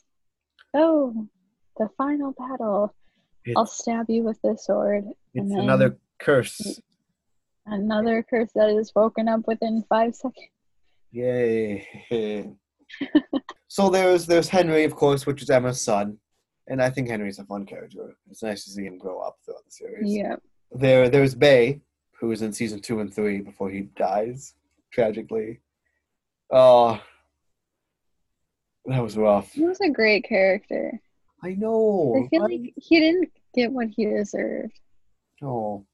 [0.74, 1.28] oh,
[1.82, 2.96] the final battle.
[3.58, 5.06] I'll stab you with this sword.
[5.34, 6.80] it's and another curse.
[7.66, 10.48] Another curse that is woken up within five seconds.
[11.12, 11.88] Yay.
[13.68, 16.18] so there's there's Henry, of course, which is Emma's son.
[16.68, 18.16] And I think Henry's a fun character.
[18.30, 20.14] It's nice to see him grow up throughout the series.
[20.14, 20.36] Yeah.
[20.72, 21.82] There there's Bae,
[22.20, 24.54] who is in season two and three before he dies,
[24.94, 25.60] tragically.
[26.52, 27.02] Oh
[28.86, 29.52] that was rough.
[29.52, 31.00] He was a great character.
[31.44, 32.24] I know.
[32.24, 32.62] I feel right?
[32.62, 34.80] like he didn't get what he deserved.
[35.42, 35.86] Oh.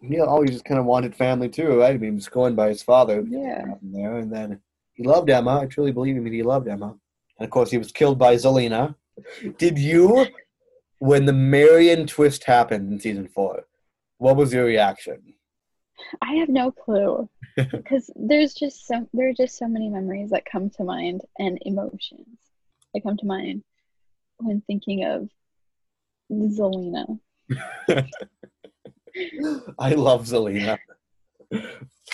[0.00, 1.90] He always just kind of wanted family too, right?
[1.90, 3.24] I mean, he was going by his father.
[3.26, 3.64] Yeah.
[3.82, 4.60] There, and then
[4.94, 5.60] he loved Emma.
[5.60, 6.26] I truly believe him.
[6.26, 6.94] He loved Emma.
[7.38, 8.94] And of course, he was killed by Zelena.
[9.58, 10.26] Did you,
[10.98, 13.64] when the Marion twist happened in season four,
[14.18, 15.34] what was your reaction?
[16.22, 20.44] I have no clue because there's just so there are just so many memories that
[20.44, 22.38] come to mind and emotions
[22.94, 23.64] that come to mind
[24.38, 25.28] when thinking of
[26.30, 27.18] Zelena.
[29.78, 30.78] I love Zelena.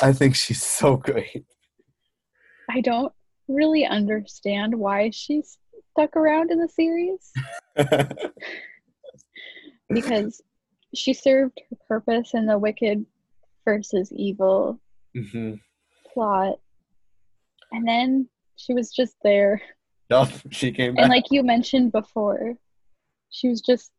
[0.02, 1.44] I think she's so great.
[2.70, 3.12] I don't
[3.48, 5.58] really understand why she's
[5.90, 7.32] stuck around in the series
[9.92, 10.40] because
[10.94, 13.04] she served her purpose in the wicked
[13.64, 14.80] versus evil
[15.14, 15.54] hmm
[16.12, 16.56] plot.
[17.72, 19.60] And then she was just there.
[20.10, 21.04] Yup, she came back.
[21.04, 22.54] And like you mentioned before,
[23.30, 23.90] she was just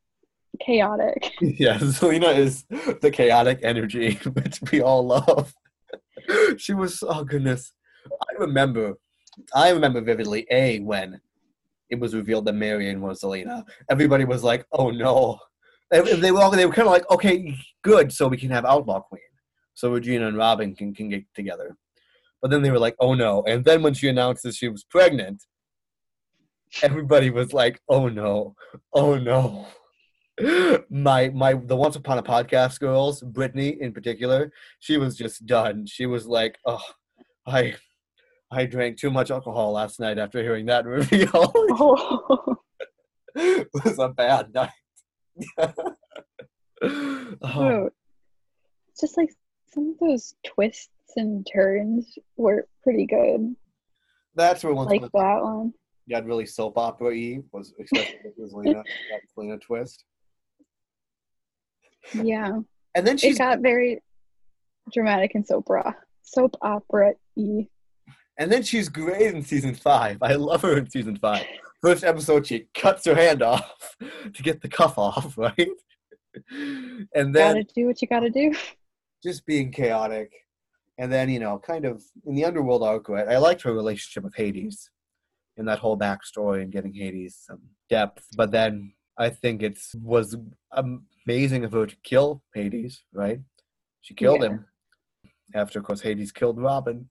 [0.59, 1.33] chaotic.
[1.41, 2.65] yeah, Zelena is
[3.01, 5.53] the chaotic energy which we all love.
[6.57, 7.73] she was oh goodness.
[8.05, 8.95] I remember
[9.53, 11.19] I remember vividly A when
[11.89, 13.63] it was revealed that Marian was Zelena.
[13.89, 15.39] Everybody was like, oh no.
[15.91, 18.65] They, they were all, they were kind of like, okay, good, so we can have
[18.65, 19.21] Outlaw Queen.
[19.75, 21.77] So Regina and Robin can, can get together.
[22.41, 23.43] But then they were like, oh no.
[23.47, 25.43] And then when she announced that she was pregnant,
[26.83, 28.55] everybody was like, oh no,
[28.93, 29.67] oh no.
[30.89, 35.85] My my the Once Upon a Podcast girls, Brittany in particular, she was just done.
[35.85, 36.83] She was like, oh,
[37.47, 37.75] I
[38.51, 41.53] I drank too much alcohol last night after hearing that reveal.
[43.37, 44.69] Oh, it was a bad night.
[45.59, 47.89] oh, oh.
[48.89, 49.29] It's just like
[49.73, 53.55] some of those twists and turns were pretty good.
[54.35, 55.73] that's where once Like that one.
[56.07, 58.83] You had really soap opera y was especially with Lena,
[59.37, 60.05] Zelena twist.
[62.13, 62.59] Yeah.
[62.93, 64.01] And then she got very
[64.93, 65.95] dramatic and soap opera.
[66.21, 67.67] Soap opera y.
[68.37, 70.17] and then she's great in season five.
[70.21, 71.45] I love her in season five.
[71.81, 73.95] First episode, she cuts her hand off
[74.33, 75.69] to get the cuff off, right?
[77.13, 78.53] And then Gotta do what you gotta do.
[79.23, 80.31] just being chaotic.
[80.97, 83.27] And then, you know, kind of in the underworld arc, right?
[83.27, 84.89] I liked her relationship with Hades
[85.57, 88.27] and that whole backstory and getting Hades some depth.
[88.35, 90.35] But then I think it was
[90.71, 93.39] amazing of her to kill Hades, right?
[94.01, 94.49] She killed Yeah.
[94.49, 94.65] him
[95.53, 97.09] after, of course, Hades killed Robin,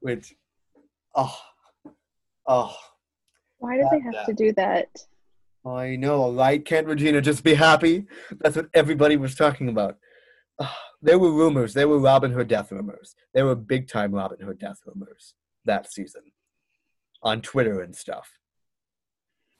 [0.00, 0.34] which,
[1.14, 1.38] oh,
[2.46, 2.76] oh,
[3.58, 4.88] Why did they Got have to do that?
[5.66, 6.64] I know, right?
[6.64, 8.06] Can't Regina just be happy?
[8.40, 9.98] That's what everybody was talking about.
[10.60, 11.74] Ah, there were rumors.
[11.74, 13.14] There were Robin Hood death rumors.
[13.34, 16.22] There were big time Robin Hood death rumors that season
[17.22, 18.30] on Twitter and stuff.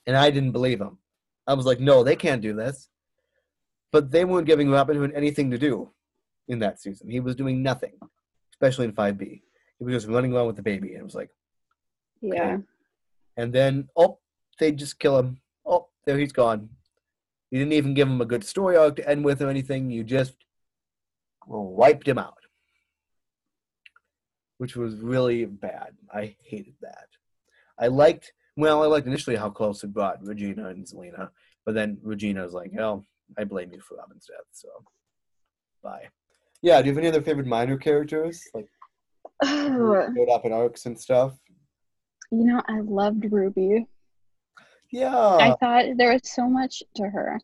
[0.06, 0.98] And I didn't believe them.
[1.46, 2.88] I was like, no, they can't do this.
[3.92, 5.90] But they weren't giving Robin Hood anything to do
[6.46, 7.10] in that season.
[7.10, 7.94] He was doing nothing,
[8.52, 9.42] especially in 5B.
[9.78, 10.92] He was just running around with the baby.
[10.92, 11.30] And it was like,
[12.20, 12.58] Yeah.
[13.36, 14.18] and then oh
[14.58, 16.68] they just kill him oh there he's gone
[17.52, 20.02] you didn't even give him a good story arc to end with or anything you
[20.02, 20.34] just
[21.46, 22.42] wiped him out
[24.58, 27.06] which was really bad i hated that
[27.80, 31.28] i liked well i liked initially how close it brought regina and zelena
[31.64, 33.04] but then regina was like oh
[33.38, 34.68] i blame you for robin's death so
[35.82, 36.06] bye
[36.62, 38.66] yeah do you have any other favorite minor characters like
[39.44, 41.34] Oh, showed up in arcs and stuff
[42.30, 43.86] you know, I loved Ruby.
[44.92, 47.40] yeah I thought there was so much to her.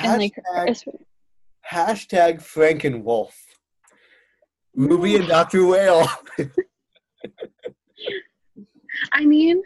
[0.00, 1.02] And like Hashtag-
[1.72, 3.32] Hashtag Frankenwolf.
[4.74, 5.66] Ruby and Dr.
[5.66, 6.06] Whale.
[9.12, 9.62] I mean,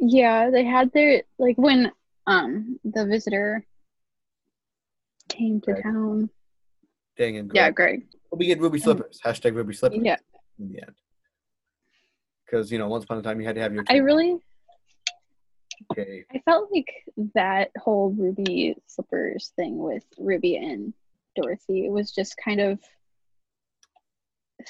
[0.00, 1.90] yeah, they had their like when
[2.26, 3.64] um the visitor
[5.28, 5.82] came to Right.
[5.82, 6.30] town.
[7.16, 8.00] Dang and Yeah, Greg.
[8.00, 8.06] Greg.
[8.32, 9.20] We get Ruby Slippers.
[9.24, 10.16] Hashtag Ruby Slippers Yeah.
[10.58, 10.94] in the end.
[12.44, 14.38] Because, you know, once upon a time you had to have your I really
[15.90, 16.24] okay.
[16.30, 16.90] I felt like
[17.34, 20.92] that whole Ruby slippers thing with Ruby and
[21.34, 22.78] Dorothy was just kind of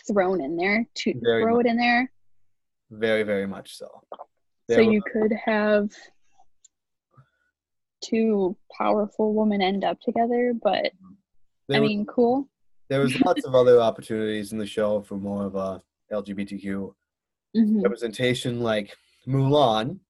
[0.07, 2.11] thrown in there to Very throw it in there
[2.93, 3.89] Very, very much so.
[4.71, 5.91] so were- you could have
[8.03, 10.91] two powerful women end up together but
[11.69, 12.49] there I was- mean cool
[12.89, 16.95] there was lots of other opportunities in the show for more of a LGBTQ
[17.57, 17.83] Mhm.
[17.83, 18.95] representation like
[19.27, 20.01] Mulan,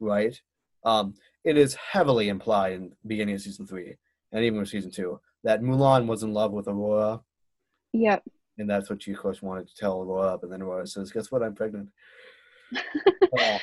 [0.00, 0.38] right?
[0.84, 1.14] Um,
[1.44, 3.96] it is heavily implied in the beginning of season three
[4.32, 7.20] and even with season two that Mulan was in love with Aurora,
[7.92, 8.22] yep
[8.58, 10.36] and that's what she, of course, wanted to tell Aurora.
[10.36, 11.42] But then Aurora says, "Guess what?
[11.42, 11.88] I'm pregnant."
[13.38, 13.58] Uh,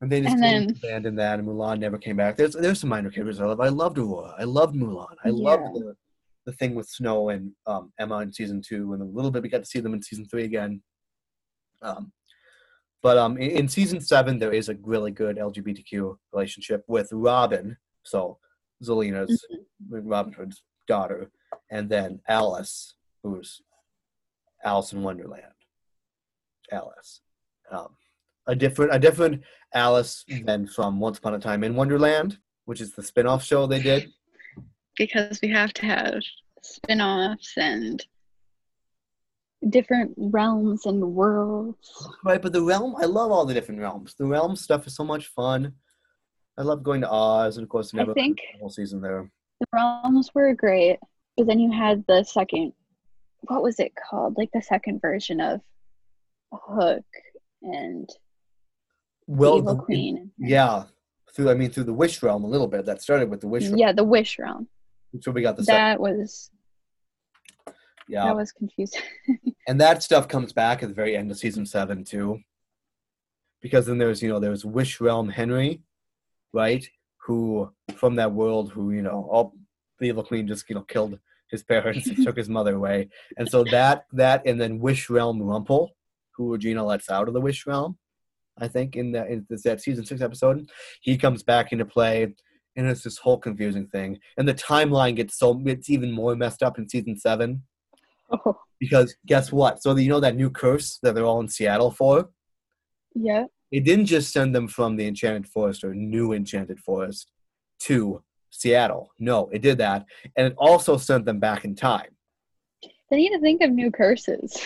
[0.00, 2.36] and they just And then- abandoned that, and Mulan never came back.
[2.36, 3.60] There's there's some minor characters I love.
[3.60, 4.34] I loved Aurora.
[4.38, 5.14] I loved Mulan.
[5.24, 5.96] I loved the
[6.46, 9.48] the thing with Snow and um, Emma in season two, and a little bit we
[9.48, 10.82] got to see them in season three again.
[11.82, 12.12] Um,
[13.02, 17.76] but um, in, in season seven, there is a really good LGBTQ relationship with Robin.
[18.04, 18.38] So
[18.84, 19.46] Zelena's
[19.88, 21.30] Robin Hood's daughter,
[21.70, 23.62] and then Alice, who's
[24.64, 25.44] Alice in Wonderland.
[26.72, 27.20] Alice,
[27.70, 27.96] um,
[28.50, 29.42] a different a different
[29.72, 30.44] Alice mm.
[30.44, 34.10] than from Once Upon a Time in Wonderland, which is the spin-off show they did.
[34.96, 36.20] because we have to have
[36.62, 38.04] spin-offs and
[39.68, 44.14] different realms and worlds Right, but the realm, I love all the different realms.
[44.18, 45.74] The realm stuff is so much fun.
[46.58, 49.30] I love going to Oz, and of course, I never think the whole season there.
[49.60, 50.98] the realms were great,
[51.36, 52.72] but then you had the second.
[53.42, 54.36] What was it called?
[54.36, 55.60] Like the second version of
[56.52, 57.06] Hook
[57.62, 58.08] and
[59.30, 60.32] Well, Evil the- Queen.
[60.38, 60.84] yeah,
[61.34, 62.84] through I mean through the Wish Realm a little bit.
[62.86, 63.78] That started with the Wish Realm.
[63.78, 64.68] Yeah, the Wish Realm.
[65.20, 65.78] So we got the second.
[65.80, 66.50] That was
[68.08, 69.02] Yeah, that was confusing.
[69.68, 72.40] and that stuff comes back at the very end of season seven too
[73.62, 75.82] because then there's you know there's wish realm henry
[76.52, 79.54] right who from that world who you know all
[79.98, 81.18] the evil queen just you know killed
[81.50, 85.40] his parents and took his mother away and so that that and then wish realm
[85.42, 85.94] rumple
[86.34, 87.98] who regina lets out of the wish realm
[88.60, 90.68] i think in the, in this, that season six episode
[91.00, 92.34] he comes back into play
[92.76, 96.62] and it's this whole confusing thing and the timeline gets so it's even more messed
[96.62, 97.62] up in season seven
[98.30, 99.82] oh, because guess what?
[99.82, 102.30] So you know that new curse that they're all in Seattle for?
[103.14, 103.44] yeah.
[103.70, 107.30] It didn't just send them from the Enchanted Forest or New Enchanted Forest
[107.82, 109.12] to Seattle.
[109.20, 110.06] No, it did that,
[110.36, 112.08] and it also sent them back in time.
[112.82, 114.60] They need to think of new curses.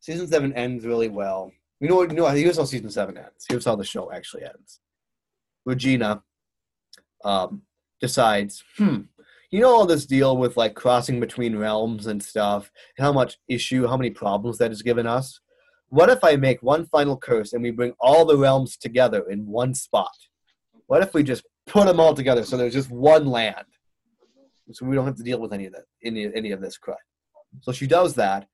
[0.00, 1.50] Season seven ends really well.
[1.80, 2.12] You know what?
[2.12, 3.44] No, here's how season seven ends.
[3.48, 4.80] Here's how the show actually ends.
[5.64, 6.22] Regina
[7.24, 7.62] um,
[8.00, 9.00] decides, hmm,
[9.50, 13.36] you know all this deal with like crossing between realms and stuff, and how much
[13.48, 15.40] issue, how many problems that has given us.
[15.88, 19.46] What if I make one final curse and we bring all the realms together in
[19.46, 20.16] one spot?
[20.86, 23.66] What if we just put them all together so there's just one land,
[24.72, 26.98] so we don't have to deal with any of that, any any of this crap?
[27.60, 28.48] So she does that,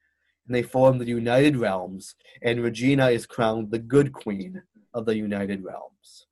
[0.46, 4.62] and they form the United Realms, and Regina is crowned the Good Queen
[4.94, 6.26] of the United Realms.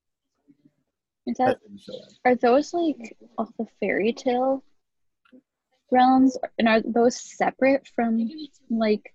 [1.26, 2.20] Is that That's what the show ends.
[2.24, 4.64] are those like all the fairy tale
[5.92, 8.28] realms and are those separate from
[8.70, 9.12] like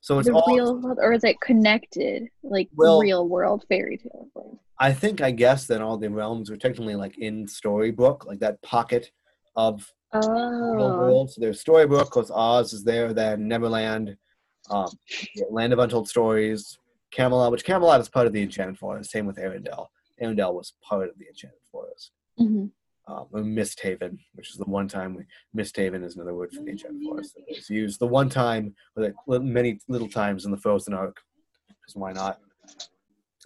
[0.00, 0.54] So it's the all.
[0.54, 4.58] real world or is it connected like Well- real world fairy tale world?
[4.78, 8.62] I think I guess that all the realms are technically like in Storybrooke, like that
[8.62, 9.10] pocket
[9.56, 11.30] of Oh, world.
[11.30, 14.16] So there's Storybrooke, because Oz is there, then Neverland,
[14.70, 14.88] um,
[15.50, 16.78] Land of Untold Stories,
[17.12, 19.10] Camelot, which Camelot is part of the Enchanted Forest.
[19.10, 19.86] Same with Arendelle.
[20.20, 22.12] Arendelle was part of the Enchanted Forest.
[22.38, 22.66] Mm-hmm.
[23.12, 26.62] um, Mist Haven, which is the one time we, Mist Haven is another word for
[26.62, 27.38] the Enchanted Forest.
[27.48, 31.16] It's used the one time, like many little times in the Frozen Arc,
[31.68, 32.38] because why not?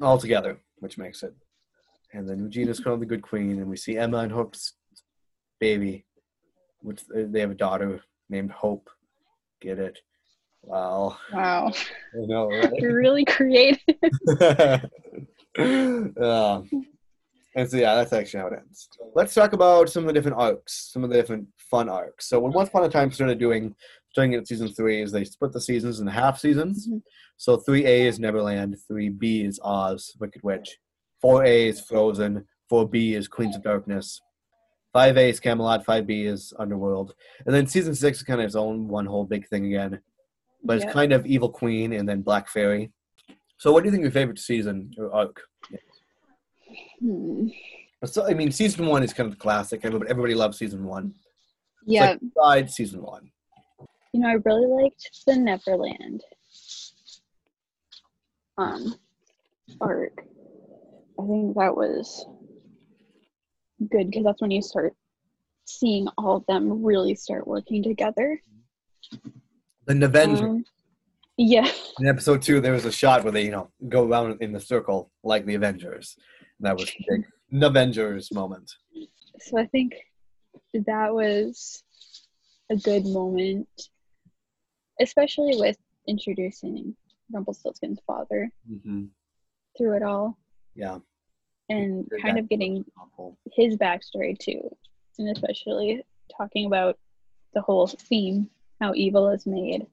[0.00, 1.34] All together, which makes it.
[2.12, 4.74] And then Regina's crowned the Good Queen, and we see Emma and Hope's
[5.60, 6.04] baby,
[6.84, 8.90] which they have a daughter named Hope.
[9.60, 9.98] Get it?
[10.62, 11.16] Wow.
[11.32, 11.72] wow,
[12.14, 12.72] I know, right?
[12.76, 13.78] you're really creative.
[15.58, 16.70] um,
[17.56, 18.88] and so yeah, that's actually how it ends.
[19.14, 22.28] Let's talk about some of the different arcs, some of the different fun arcs.
[22.28, 23.74] So when Once Upon a Time started doing,
[24.10, 26.88] starting at season three, is they split the seasons in half seasons.
[26.88, 27.02] Mhm.
[27.36, 30.78] So three A is Neverland, three B is Oz, Wicked Witch,
[31.20, 34.20] four A is Frozen, four B is Queens of Darkness,
[34.94, 37.14] five A is Camelot, five B is Underworld,
[37.44, 40.00] and then season six is kind of its own one whole big thing again.
[40.62, 40.84] But Yeah.
[40.84, 42.90] it's kind of Evil Queen and then Black Fairy.
[43.58, 45.42] So what do you think your favorite season or arc?
[47.00, 47.48] Hmm.
[48.04, 49.80] So, I mean, season one is kind of the classic.
[49.84, 51.14] Everybody, everybody loves season one.
[51.86, 53.30] Yeah, Side season one.
[54.12, 56.22] you know, I really liked the Neverland
[58.58, 58.94] um
[59.80, 60.12] arc.
[61.20, 62.26] I think that was
[63.90, 64.94] good because that's when you start
[65.64, 68.40] seeing all of them really start working together.
[69.86, 70.48] The Avenger.
[70.48, 70.64] Um,
[71.36, 74.52] yeah, in episode two, there was a shot where they, you know, go around in
[74.52, 76.16] the circle like the Avengers.
[76.58, 78.72] And that was the big Avengers moment.
[79.40, 79.94] so I think
[80.74, 81.82] that was
[82.70, 83.68] a good moment,
[85.00, 86.94] especially with introducing
[87.32, 89.04] Rumpelstiltskin's father hmm
[89.76, 90.38] through it all
[90.74, 90.98] Yeah.
[91.68, 92.84] And kind of getting
[93.52, 94.60] his backstory too,
[95.18, 96.04] and especially
[96.36, 96.98] talking about
[97.54, 98.50] the whole theme
[98.80, 99.86] how evil is made.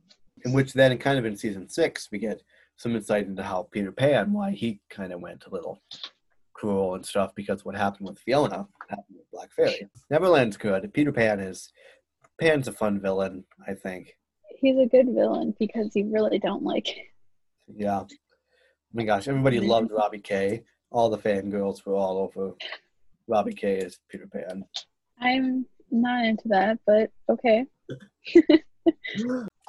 [0.44, 2.42] In which then, kind of in season six, we get
[2.78, 5.80] some insight into how Peter Pan, why he kind of went a little
[6.54, 9.88] cruel and stuff because what happened with Fiona happened with Black Fairy.
[10.12, 10.94] Neverland's good.
[10.94, 11.72] Peter Pan is
[12.40, 14.16] Pan's a fun villain, I think.
[14.60, 16.88] He's a good villain because you really don't like.
[17.74, 18.02] Yeah.
[18.02, 18.08] Oh
[18.94, 20.64] my gosh, everybody loved Robbie Kay.
[20.92, 22.54] All the fangirls were all over
[23.28, 24.66] Robbie Kay as Peter Pan.
[25.20, 27.66] I'm not into that, but okay.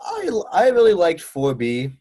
[0.04, 1.92] I, I really liked 4B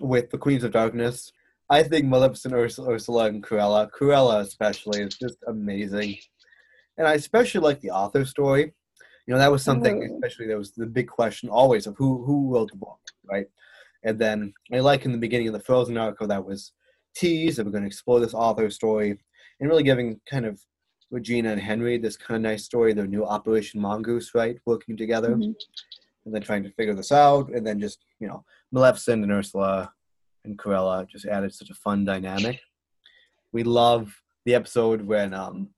[0.00, 1.30] with the Queens of Darkness.
[1.70, 6.16] I think Maleficent, Ursula, Ursula and Cruella, Cruella especially, is just amazing.
[6.98, 8.72] And I especially like the author story.
[9.26, 10.14] You know, that was something, Oh.
[10.16, 13.46] especially there was the big question always of who who wrote the book, right?
[14.02, 16.72] And then I like in the beginning of the Frozen article that was
[17.14, 19.18] teased that we're going to explore this author story
[19.60, 20.60] and really giving kind of
[21.10, 24.58] Regina and Henry, this kind of nice story, their new Operation Mongoose, right?
[24.66, 25.54] Working together Mhm.
[26.24, 27.50] and then trying to figure this out.
[27.50, 29.92] And then just, you know, Maleficent and Ursula
[30.44, 32.60] and Cruella just added such a fun dynamic.
[33.52, 35.70] We love the episode when um,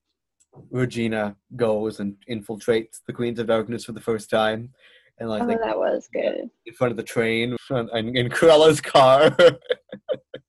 [0.71, 4.73] Regina goes and infiltrates the Queens of Darkness for the first time.
[5.19, 6.49] And like Oh, they that was good.
[6.65, 9.35] in front of the train and in Cruella's car.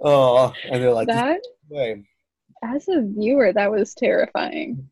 [0.00, 1.40] oh, and they're like, That,
[2.62, 4.88] as a viewer, that was terrifying.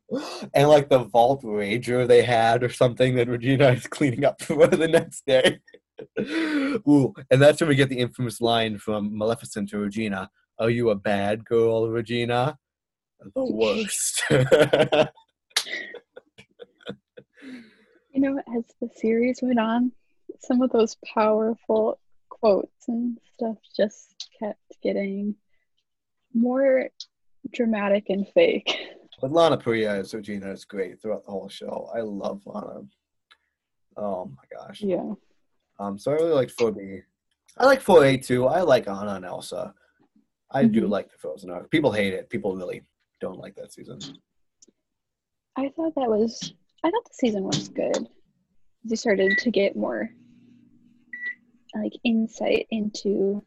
[0.54, 4.66] and like the vault rager they had or something that Regina is cleaning up for
[4.66, 5.60] the next day.
[6.88, 10.90] Ooh, and that's when we get the infamous line from Maleficent to Regina: "Are you
[10.90, 12.58] a bad girl, Regina?"
[13.34, 14.22] The worst.
[18.12, 19.92] You know, as the series went on,
[20.40, 21.98] some of those powerful
[22.28, 25.34] quotes and stuff just kept getting
[26.32, 26.88] more
[27.52, 28.76] dramatic and fake.
[29.20, 31.90] but Lana Parrilla as Regina is great throughout the whole show.
[31.94, 32.82] I love Lana.
[33.96, 34.80] Oh my gosh.
[34.80, 35.12] Yeah.
[35.78, 37.02] Um, so I really liked 4B.
[37.58, 38.46] I like 4A too.
[38.46, 39.74] I like Anna and Elsa.
[40.50, 40.90] I do Mhm.
[40.90, 41.70] like the Frozen arc.
[41.70, 42.28] People hate it.
[42.30, 42.82] People really
[43.20, 43.98] don't like that season.
[45.56, 46.52] I thought that was
[46.84, 48.08] I thought the season was good.
[48.84, 50.10] They started to get more
[51.74, 53.42] like insight into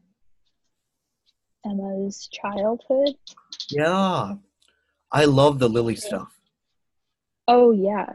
[1.66, 3.16] Emma's childhood.
[3.70, 4.36] Yeah.
[5.12, 6.38] I love the Lily stuff.
[7.48, 8.14] Oh yeah,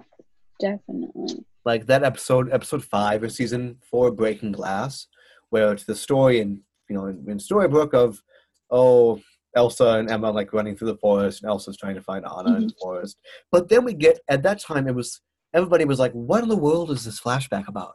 [0.60, 1.44] definitely.
[1.64, 5.06] Like that episode, episode five of season four, Breaking Glass,
[5.50, 8.22] where it's the story and you know in, in Storybrooke of
[8.70, 9.20] oh
[9.56, 12.66] Elsa and Emma like running through the forest, and Elsa's trying to find Anna in
[12.66, 12.82] the mm-hmm.
[12.82, 13.16] forest.
[13.50, 15.20] But then we get at that time it was
[15.54, 17.94] everybody was like, what in the world is this flashback about?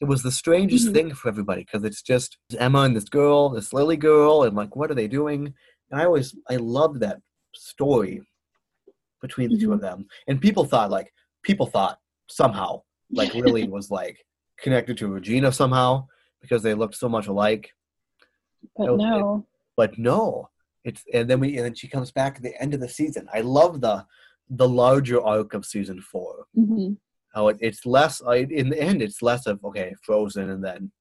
[0.00, 0.92] It was the strangest Mhm.
[0.92, 4.74] thing for everybody because it's just Emma and this girl, this Lily girl, and like
[4.76, 5.54] what are they doing?
[5.90, 7.20] And I always I loved that
[7.54, 8.22] story
[9.20, 10.06] between the two of them.
[10.26, 14.18] And people thought like people thought somehow like Lily was like
[14.58, 16.06] connected to Regina somehow
[16.40, 17.70] because they looked so much alike.
[18.76, 19.04] But Okay.
[19.04, 19.46] no.
[19.76, 20.50] But no,
[20.84, 23.28] it's and then we and then she comes back at the end of the season.
[23.32, 24.06] I love the
[24.50, 26.46] the larger arc of season four.
[26.54, 26.94] hmm
[27.34, 30.62] How it, it's less uh, I, in the end it's less of okay Frozen and
[30.64, 30.92] then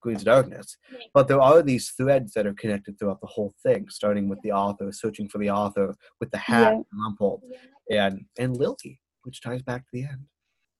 [0.00, 0.76] Queen's Darkness,
[1.12, 4.52] but there are these threads that are connected throughout the whole thing, starting with the
[4.52, 7.08] author searching for the author with the hat, Yeah.
[7.20, 7.42] and
[7.90, 10.24] and and Lily, which ties back to the end.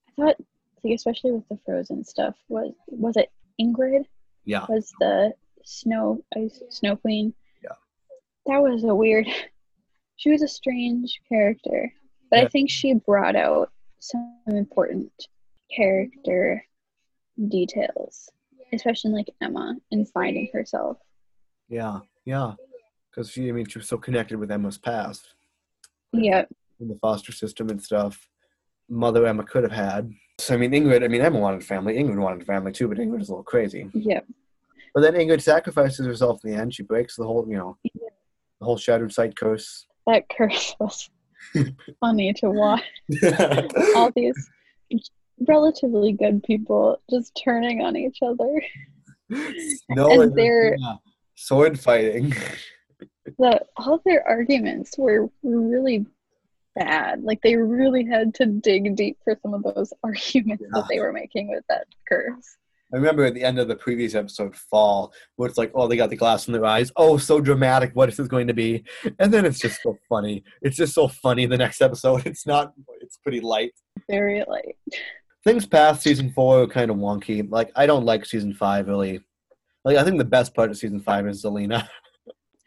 [0.07, 0.37] I thought
[0.83, 3.29] like especially with the frozen stuff, was was it
[3.61, 4.05] Ingrid?
[4.45, 5.33] Yeah, was the
[5.65, 7.33] snow ice snow queen.
[7.63, 7.75] Yeah.
[8.47, 9.27] That was a weird
[10.17, 11.91] she was a strange character.
[12.31, 12.45] But Yeah.
[12.45, 13.69] I think she brought out
[13.99, 15.11] some important
[15.75, 16.65] character
[17.47, 18.29] details.
[18.73, 20.97] Especially like Emma in finding herself.
[21.69, 22.53] yeah, yeah.
[23.09, 25.33] Because she, I mean, she was so connected with Emma's past.
[26.13, 26.45] Yeah.
[26.79, 28.27] in the foster system and stuff.
[28.87, 30.11] Mother Emma could have had.
[30.39, 31.03] So I mean, Ingrid.
[31.03, 31.95] I mean, Emma wanted family.
[31.95, 33.89] Ingrid wanted family too, but Ingrid is a little crazy.
[33.93, 34.21] Yeah.
[34.93, 36.73] But then Ingrid sacrifices herself in the end.
[36.73, 39.85] She breaks the whole, you know, the whole shattered sight curse.
[40.07, 41.09] That curse was
[41.99, 42.83] funny to watch.
[43.95, 44.49] All these
[45.47, 48.61] relatively good people just turning on each other.
[49.89, 50.95] no, And they're- yeah,
[51.35, 52.33] sword fighting.
[53.37, 56.05] the all their arguments were really
[56.75, 57.23] bad.
[57.23, 60.69] Like they really had to dig deep for some of those arguments Yeah.
[60.81, 62.57] that they were making with that curse.
[62.91, 65.95] I remember at the end of the previous episode, Fall, where it's like, oh, they
[65.95, 66.91] got the glass in their eyes.
[66.95, 67.91] Oh, so dramatic.
[67.93, 68.83] What is this going to be?
[69.19, 70.43] And then it's just so funny.
[70.63, 71.45] It's just so funny.
[71.45, 72.73] The next episode, it's not.
[73.01, 73.73] It's pretty light.
[74.09, 74.75] Very light.
[75.43, 77.47] things past season four are kind of wonky.
[77.49, 79.19] Like I don't like season five really.
[79.85, 81.87] Like I think the best part of season five is Zelena.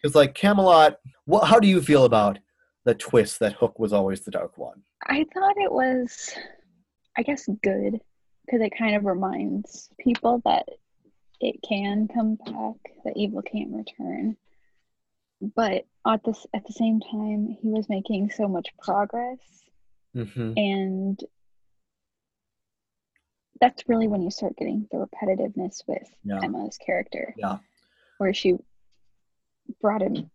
[0.02, 0.96] Because like Camelot,
[1.26, 1.44] what?
[1.46, 2.40] How do you feel about
[2.84, 4.82] the twist that Hook was always the dark one?
[5.06, 6.34] I thought it was
[7.16, 8.00] I guess good
[8.44, 10.66] because it kind of reminds people that
[11.40, 14.36] it can come back, that evil can't return.
[15.56, 19.38] But at this at the same time, he was making so much progress
[20.14, 20.52] Mm-hmm.
[20.58, 21.18] and
[23.60, 26.40] that's really when you start getting the repetitiveness with Yeah.
[26.42, 27.32] Emma's character.
[27.38, 27.58] Yeah.
[28.18, 28.56] Where she
[29.80, 30.30] brought him,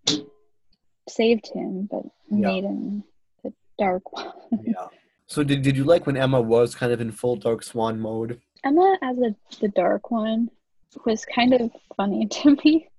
[1.10, 2.48] saved him, but Yeah.
[2.48, 3.04] made him
[3.44, 4.32] the dark one.
[4.64, 4.88] Yeah.
[5.28, 8.42] So did did you like when Emma was kind of in full Dark Swan mode?
[8.64, 10.50] Emma as a, the dark one
[11.06, 12.90] was kind of funny to me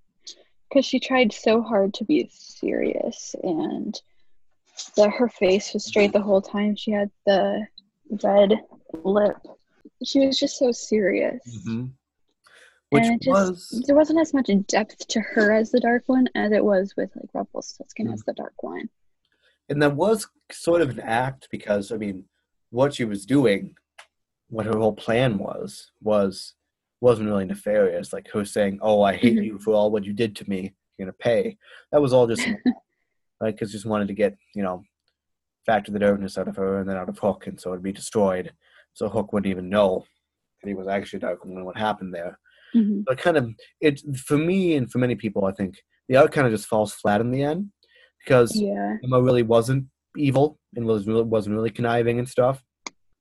[0.69, 4.01] because she tried so hard to be serious and
[4.95, 6.77] the, her face was straight the whole time.
[6.77, 7.67] She had the
[8.23, 8.61] red
[9.03, 9.37] lip.
[10.05, 11.41] She was just so serious.
[11.49, 11.87] Mm-hmm.
[12.91, 16.29] Which and it just there wasn't as much depth to her as the dark one
[16.35, 18.89] as it was with like Rumpelstiltskin as the dark one.
[19.69, 22.25] And that was sort of an act because I mean,
[22.71, 23.75] what she was doing,
[24.49, 26.55] what her whole plan was, was
[27.01, 28.13] wasn't really nefarious.
[28.13, 29.45] Like her saying, "Oh, I hate Mhm.
[29.45, 30.75] you for all what you did to me.
[30.97, 31.57] You're gonna pay."
[31.93, 32.47] That was all just
[33.41, 34.83] like because just wanted to get you know
[35.67, 37.93] factor the darkness out of her and then out of Hook, and so it'd be
[37.93, 38.53] destroyed.
[38.95, 40.07] So Hook wouldn't even know
[40.63, 42.39] that he was actually Darkling and what happened there.
[42.75, 43.05] Mhm.
[43.05, 46.47] But kind of it for me and for many people, I think the art kind
[46.47, 47.71] of just falls flat in the end
[48.25, 48.97] because Yeah.
[49.05, 52.63] Emma really wasn't evil and was really wasn't really conniving and stuff.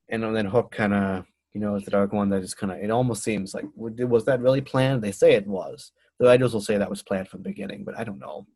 [0.09, 2.79] And then Hook kind of, you know, is the dark one that is kind of.
[2.79, 5.01] It almost seems like was that really planned?
[5.01, 5.91] They say it was.
[6.19, 8.47] The writers will say that was planned from the beginning, but I don't know.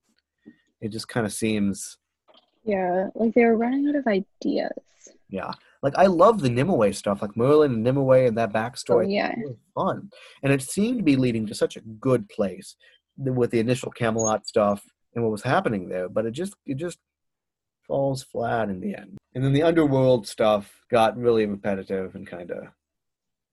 [0.82, 1.98] It just kind of seems,
[2.64, 3.08] Yeah.
[3.14, 4.72] Like they were running out of ideas.
[5.30, 5.52] yeah.
[5.84, 9.06] Like I love the Nimue stuff, like Merlin and Nimue and that backstory.
[9.06, 9.14] Oh backstory.
[9.14, 9.32] yeah.
[9.32, 10.10] It was fun,
[10.44, 12.76] and it seemed to be leading to such a good place
[13.18, 14.84] with the initial Camelot stuff
[15.16, 16.10] and what was happening there.
[16.10, 17.00] But it just it just
[17.88, 19.18] falls flat in the end.
[19.34, 22.66] And then the underworld stuff got really repetitive and kind of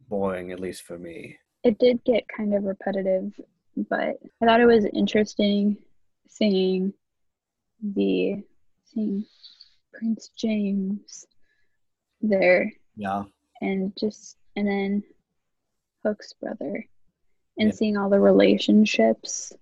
[0.08, 1.38] boring, at least for me.
[1.64, 3.32] It did get kind of repetitive,
[3.88, 5.76] but I thought it was interesting
[6.28, 6.92] seeing
[7.94, 8.42] the
[8.84, 9.24] seeing
[9.92, 11.26] Prince James
[12.20, 13.24] there Yeah,
[13.60, 15.02] and just and then
[16.04, 16.84] Hook's brother
[17.58, 17.74] and Yeah.
[17.74, 19.52] seeing all the relationships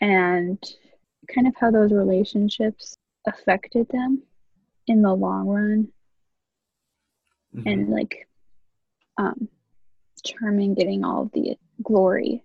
[0.00, 0.58] and
[1.32, 2.96] kind of how those relationships
[3.26, 4.22] affected them
[4.86, 5.88] in the long run
[7.54, 7.62] Mhm.
[7.66, 8.28] and like
[9.16, 9.48] um
[10.24, 12.44] charming getting all the glory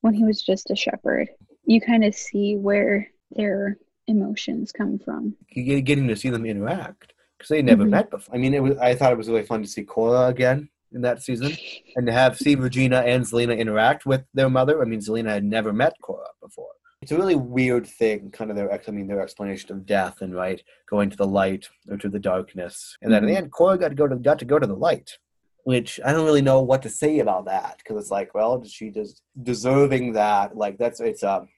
[0.00, 1.28] when he was just a shepherd
[1.64, 3.76] you kind of see where their
[4.06, 7.90] emotions come from getting to see them interact because they never Mhm.
[7.90, 8.34] met before.
[8.34, 8.78] I mean, it was.
[8.78, 11.52] I thought it was really fun to see Cora again in that season,
[11.96, 14.80] and to have see Regina and Zelena interact with their mother.
[14.80, 16.70] I mean, Zelena had never met Cora before.
[17.02, 18.72] It's a really weird thing, kind of their.
[18.72, 22.18] I mean, their explanation of death and right going to the light or to the
[22.18, 23.42] darkness, and then in the Mhm.
[23.42, 25.18] end, Cora got to go to got to go to the light.
[25.64, 28.90] Which I don't really know what to say about that because it's like, well, she
[28.90, 30.56] just deserving that?
[30.56, 31.48] Like that's it's um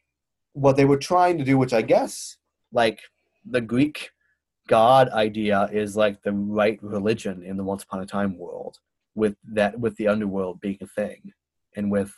[0.55, 2.37] what they were trying to do, which I guess
[2.73, 3.01] like
[3.45, 4.11] the Greek
[4.67, 8.79] God idea is like the right religion in the Once Upon a Time world,
[9.15, 11.33] with that with the underworld being a thing,
[11.77, 12.13] and with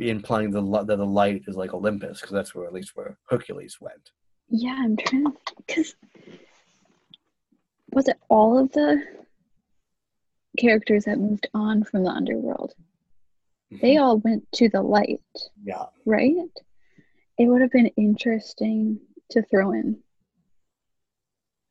[0.00, 3.78] implying the that the light is like Olympus, because that's where at least where Hercules
[3.80, 4.10] went.
[4.48, 5.94] yeah i'm trying to because
[7.92, 9.02] was it all of the
[10.58, 12.74] characters that moved on from the underworld
[13.72, 13.80] mm-hmm.
[13.80, 15.22] they all went to the light
[15.64, 16.34] Yeah, right
[17.38, 19.98] it would have been interesting to throw in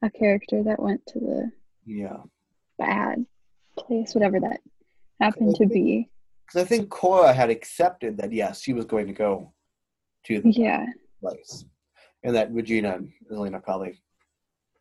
[0.01, 1.51] a character that went to the
[1.85, 2.17] yeah.
[2.77, 3.25] bad
[3.77, 4.59] place, whatever that
[5.19, 6.09] happened to be.
[6.45, 9.53] Because I think Cora had accepted that yes, she was going to go
[10.25, 10.85] to the Yeah.
[11.21, 11.65] place,
[12.23, 13.99] and that Regina and Elena probably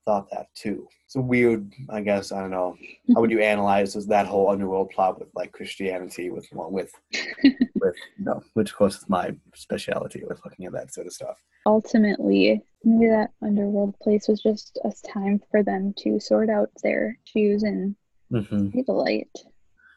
[0.04, 0.88] thought that too.
[1.04, 2.32] It's a weird, I guess.
[2.32, 2.76] I don't know.
[3.14, 6.92] How would you analyze is that whole underworld plot with like Christianity with with
[7.76, 11.38] with no, which of course is my specialty with looking at that sort of stuff.
[11.66, 17.16] Ultimately, maybe that underworld place was just a time for them to sort out their
[17.24, 17.94] shoes and
[18.30, 19.30] hmm see the light.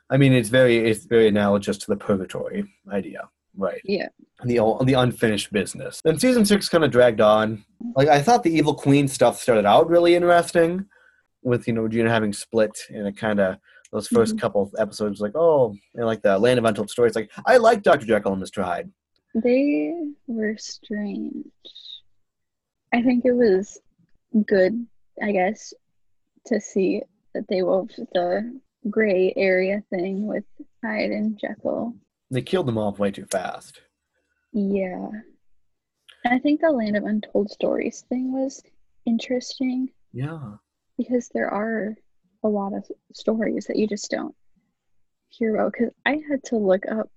[0.10, 3.28] I mean, it's very it's very analogous to the purgatory idea,
[3.58, 3.82] right?
[3.86, 4.08] Yeah.
[4.44, 6.02] the the unfinished business.
[6.04, 7.64] Then season six kind of dragged on.
[7.96, 10.86] Like I thought the evil queen stuff started out really interesting,
[11.44, 13.58] with you know Regina having split and it kind of
[13.92, 14.40] those 1st Mhm.
[14.42, 17.16] couple of episodes like oh and like the land of untold stories.
[17.16, 18.92] Like I like Doctor Jekyll and Mister Hyde.
[19.34, 19.94] They
[20.28, 21.46] were strange.
[22.94, 23.80] I think it was
[24.46, 24.86] good,
[25.22, 25.74] I guess,
[26.48, 27.02] to see
[27.34, 28.60] that they wove the
[28.90, 30.44] gray area thing with
[30.84, 31.94] Hyde and Jekyll.
[32.32, 33.82] They killed them off way too fast.
[34.54, 35.10] Yeah.
[36.24, 38.64] And I think the Land of Untold Stories thing was
[39.06, 40.56] interesting Yeah,
[40.98, 41.96] because there are
[42.44, 44.36] a lot of stories that you just don't
[45.30, 45.74] hear about.
[45.74, 47.10] Because I had to look up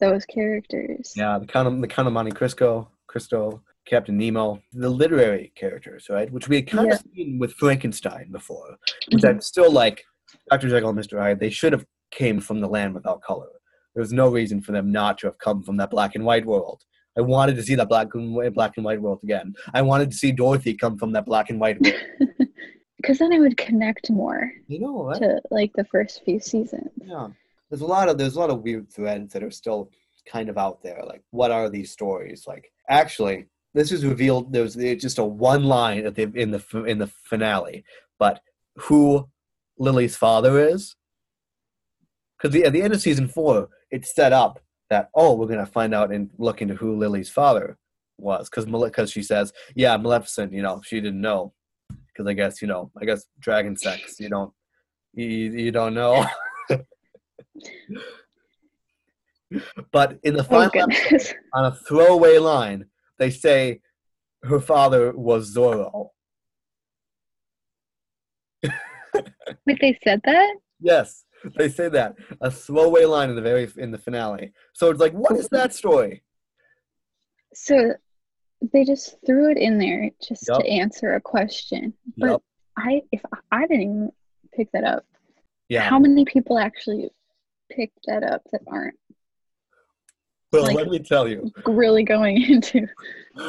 [0.00, 1.12] those characters.
[1.16, 1.38] yeah.
[1.38, 6.30] The Count of the Count of Monte Cristo, Cristo, Captain Nemo, the literary characters, right?
[6.32, 6.94] Which we had kind Yeah.
[6.94, 8.76] of seen with Frankenstein before.
[9.12, 10.04] which I'm still like
[10.50, 10.68] Dr.
[10.68, 11.18] Jekyll and Mr.
[11.18, 11.40] Hyde.
[11.40, 13.48] They should have came from the land without color.
[13.94, 16.46] There was no reason for them not to have come from that black and white
[16.46, 16.82] world.
[17.16, 19.54] I wanted to see that black and white, black and white world again.
[19.74, 21.94] I wanted to see Dorothy come from that black and white world.
[23.02, 25.20] Because then I would connect more you know, right?
[25.20, 26.88] to like the first few seasons.
[27.04, 27.28] Yeah.
[27.68, 29.90] There's a lot of there's a lot of weird threads that are still
[30.30, 31.02] kind of out there.
[31.04, 32.44] Like, what are these stories?
[32.46, 34.52] Like, actually, this is revealed.
[34.52, 37.84] There's just a one line at the in the in the finale,
[38.20, 38.40] but
[38.76, 39.28] who
[39.82, 40.94] Lily's father is?
[42.40, 44.60] Because at the end of season four, it's set up
[44.90, 47.76] that oh, we're gonna find out and look into who Lily's father
[48.16, 48.48] was.
[48.48, 51.52] Because because she says, yeah, Maleficent, you know, she didn't know.
[52.06, 54.20] because I guess you know, I guess dragon sex.
[54.20, 54.52] You don't,
[55.14, 56.24] you, you don't know.
[59.90, 62.86] but in the Oh final episode, on a throwaway line,
[63.18, 63.80] they say
[64.44, 66.10] her father was Zorro.
[69.66, 70.56] Wait, they said that?
[70.80, 71.24] Yes,
[71.56, 74.52] they say that a throwaway line in the very in the finale.
[74.74, 76.22] So it's like, what is that story?
[77.54, 77.94] So
[78.72, 80.60] they just threw it in there just Yup.
[80.60, 81.92] to answer a question.
[82.16, 82.42] But Yup.
[82.78, 84.12] I if I didn't even
[84.54, 85.04] pick that up.
[85.68, 85.82] Yeah.
[85.88, 87.10] How many people actually
[87.70, 88.94] picked that up that aren't
[90.52, 92.86] well, like- let me tell you, really going into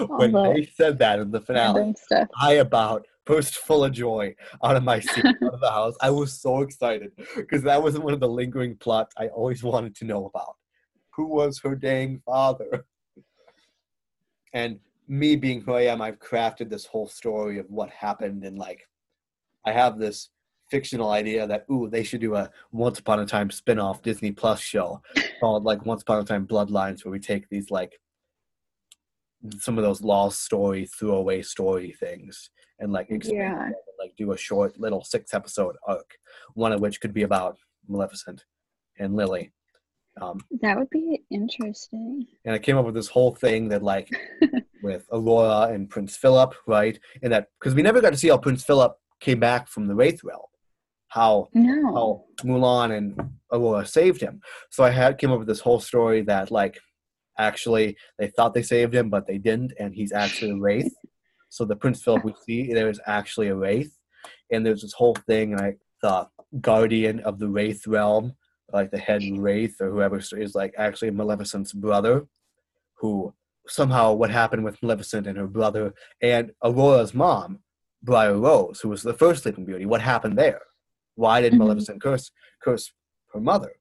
[0.08, 2.30] when Although- they said that in the finale, stuff?
[2.40, 5.96] I about burst full of joy out of my seat out of the house.
[6.02, 9.96] I was so excited because that was one of the lingering plots I always wanted
[9.98, 10.56] to know about.
[11.16, 12.86] Who was her dang father?
[14.54, 18.58] And me being who I am, I've crafted this whole story of what happened and
[18.58, 18.88] like
[19.66, 20.30] I have this
[20.70, 24.60] fictional idea that ooh they should do a once upon a time spin-off Disney Plus
[24.60, 25.02] show
[25.40, 28.00] called like Once Upon a Time Bloodlines where we take these like
[29.60, 33.66] some of those lost story throwaway story things and like Yeah.
[33.66, 36.10] them like do a short little six episode arc
[36.54, 38.44] one of which could be about maleficent
[39.00, 39.52] and lily
[40.22, 42.26] um, That would be interesting.
[42.46, 44.10] and i came up with this whole thing that like
[44.84, 48.38] with aurora and prince philip right and that because we never got to see how
[48.38, 50.42] prince philip came back from the wraith realm
[51.10, 51.84] how No.
[51.96, 54.42] how Mulan and Aurora saved him.
[54.72, 56.80] So I had came up with this whole story that like
[57.38, 60.94] actually they thought they saved him, but they didn't, and he's actually a wraith.
[61.50, 63.96] So the Prince Philip we see there is actually a wraith,
[64.52, 66.28] and there's this whole thing like the
[66.62, 68.36] guardian of the wraith realm,
[68.72, 72.28] like the head wraith or whoever is like actually Maleficent's brother,
[72.96, 73.34] who
[73.68, 77.60] somehow what happened with Maleficent and her brother and Aurora's mom,
[78.02, 79.86] Briar Rose, who was the first Sleeping Beauty.
[79.86, 80.62] What happened there?
[81.16, 81.60] Why did Mhm.
[81.60, 82.32] Maleficent curse
[82.62, 82.92] curse
[83.34, 83.74] her mother?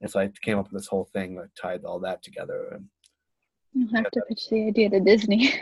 [0.00, 2.68] And so I came up with this whole thing that tied all that together.
[2.72, 2.88] And
[3.78, 5.52] You'll have to pitch the idea to Disney.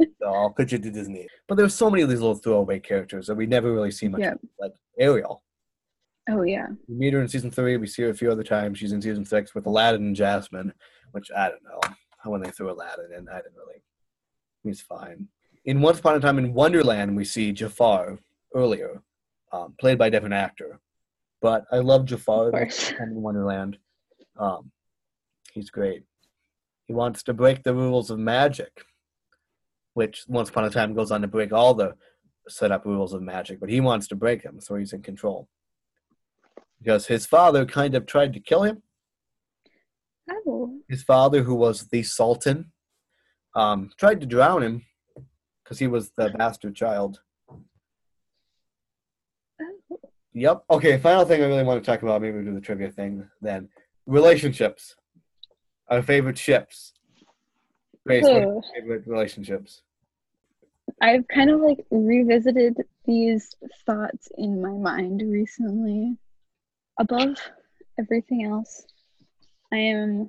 [0.00, 1.28] so I'll pitch it to Disney.
[1.46, 4.20] But there's so many of these little throwaway characters that we never really see much.
[4.20, 4.34] Yeah.
[4.58, 5.42] Like Ariel,
[6.28, 6.66] oh yeah.
[6.88, 7.76] we meet her in season three.
[7.76, 8.78] We see her a few other times.
[8.78, 10.72] She's in season six with Aladdin and Jasmine,
[11.12, 11.80] which I don't know.
[12.24, 13.82] When they threw Aladdin in, I didn't really.
[14.62, 15.28] He's fine.
[15.64, 18.18] In Once Upon a Time in Wonderland, we see Jafar
[18.54, 19.02] earlier,
[19.52, 20.80] um, played by a different actor.
[21.40, 22.50] But I love Jafar
[23.00, 23.78] in Wonderland.
[24.38, 24.70] Um,
[25.54, 26.04] he's great.
[26.90, 28.82] He wants to break the rules of magic,
[29.94, 31.94] which Once Upon a Time goes on to break all the
[32.48, 35.48] set up rules of magic, but he wants to break them, so he's in control.
[36.80, 38.82] Because his father kind of tried to kill him.
[40.28, 40.80] Oh.
[40.88, 42.72] His father, who was the Sultan,
[43.54, 44.84] um, tried to drown him
[45.62, 47.20] because he was the bastard child.
[49.62, 50.00] oh.
[50.32, 50.64] Yep.
[50.68, 53.28] Okay, final thing I really want to talk about, maybe we'll do the trivia thing
[53.40, 53.68] then.
[54.06, 54.96] Relationships.
[55.90, 56.92] Our favorite ships.
[58.06, 59.82] Grace, what are your favorite relationships?
[61.00, 63.50] I've kind of like revisited these
[63.86, 66.16] thoughts in my mind recently.
[66.98, 67.36] Above
[67.98, 68.84] everything else,
[69.72, 70.28] I am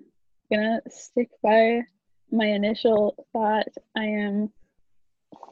[0.52, 1.82] gonna stick by
[2.32, 3.68] my initial thought.
[3.96, 4.52] I am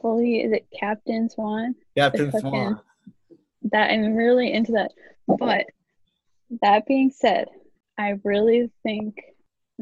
[0.02, 1.74] fully, is it Captain Swan?
[1.96, 2.80] Captain fucking- Swan.
[3.70, 4.92] That I'm really into that.
[5.28, 5.66] But
[6.62, 7.48] that being said,
[7.98, 9.22] I really think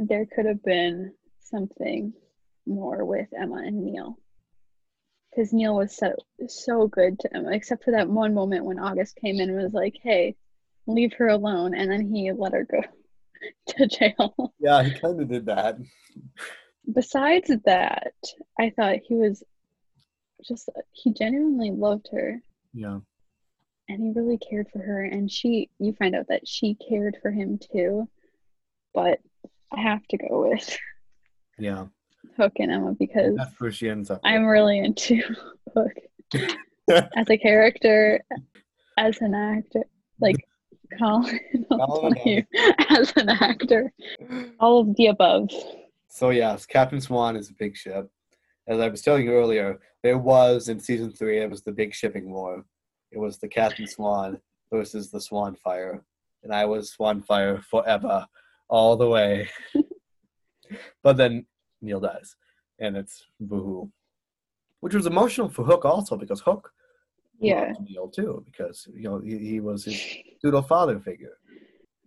[0.07, 2.13] there could have been something
[2.67, 4.19] more with Emma and Neal.
[5.31, 6.15] Because Neal was so
[6.49, 9.73] so good to Emma, except for that one moment when August came in and was
[9.75, 10.37] like, "Hey,
[10.87, 12.81] leave her alone," and then he let her go
[13.69, 14.55] to jail.
[14.59, 15.79] Yeah, he kind of did that.
[16.93, 18.15] Besides that,
[18.59, 19.43] I thought he was
[20.47, 22.41] just he genuinely loved her
[22.73, 23.01] Yeah.
[23.89, 27.33] and he really cared for her and she you find out that she cared for
[27.33, 28.09] him too
[28.95, 29.19] but
[29.73, 30.77] i have to go with
[31.59, 31.87] Yeah.
[32.37, 34.21] hook and emma because That's where she ends up.
[34.25, 35.21] i'm really into
[35.75, 35.93] hook
[37.17, 38.21] as a character
[38.97, 39.85] as an actor
[40.21, 40.37] like
[40.99, 41.39] colin
[42.91, 43.93] as an actor
[44.61, 45.49] all of the above
[46.11, 48.11] So yes, Captain Swan is a big ship.
[48.67, 51.95] As I was telling you earlier, there was in season three, it was the big
[51.95, 52.65] shipping war.
[53.13, 54.41] It was the Captain Swan
[54.73, 56.03] versus the Swan Fire.
[56.43, 58.27] And I was Swan Fire forever,
[58.69, 59.49] all the way.
[61.03, 61.47] but then
[61.81, 62.37] Neal dies.
[62.79, 63.91] And it's boohoo.
[64.81, 66.73] Which was emotional for Hook also, because Hook
[67.41, 70.01] yeah loved Neal too, because you know he, he was his
[70.41, 71.39] pseudo father figure.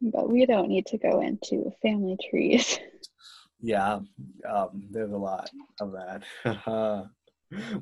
[0.01, 2.80] but we don't need to go into family trees
[3.62, 3.99] Yeah,
[4.49, 5.49] um, there's a lot
[5.80, 6.24] of that.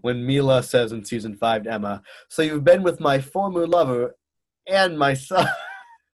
[0.01, 4.15] when Milah says in season five to Emma, "So you've been with my former lover
[4.67, 5.47] and my son."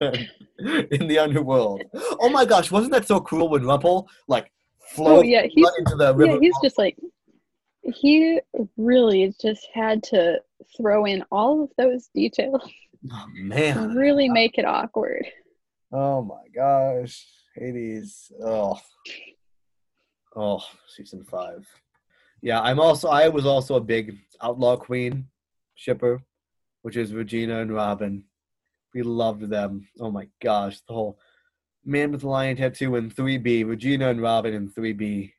[0.00, 1.82] in the underworld.
[2.20, 4.50] Oh my gosh, wasn't that so cool when Rumple like
[4.98, 6.34] Oh yeah, he's into the river?
[6.34, 6.96] yeah, he's just like
[7.82, 8.40] he
[8.76, 10.40] really just had to
[10.76, 12.62] throw in all of those details
[13.12, 13.94] oh, man.
[13.94, 15.26] really make it awkward.
[15.92, 17.26] Oh my gosh.
[17.54, 18.30] Hades.
[18.42, 18.78] Oh.
[20.34, 21.66] Oh, season five.
[22.42, 25.28] Yeah, I'm also I was also a big Outlaw Queen
[25.74, 26.20] shipper,
[26.82, 28.24] which is Regina and Robin.
[28.96, 29.86] We loved them.
[30.00, 31.18] Oh my gosh, the whole
[31.84, 35.30] Man with the Lion tattoo and 3B, Regina and Robin and 3B,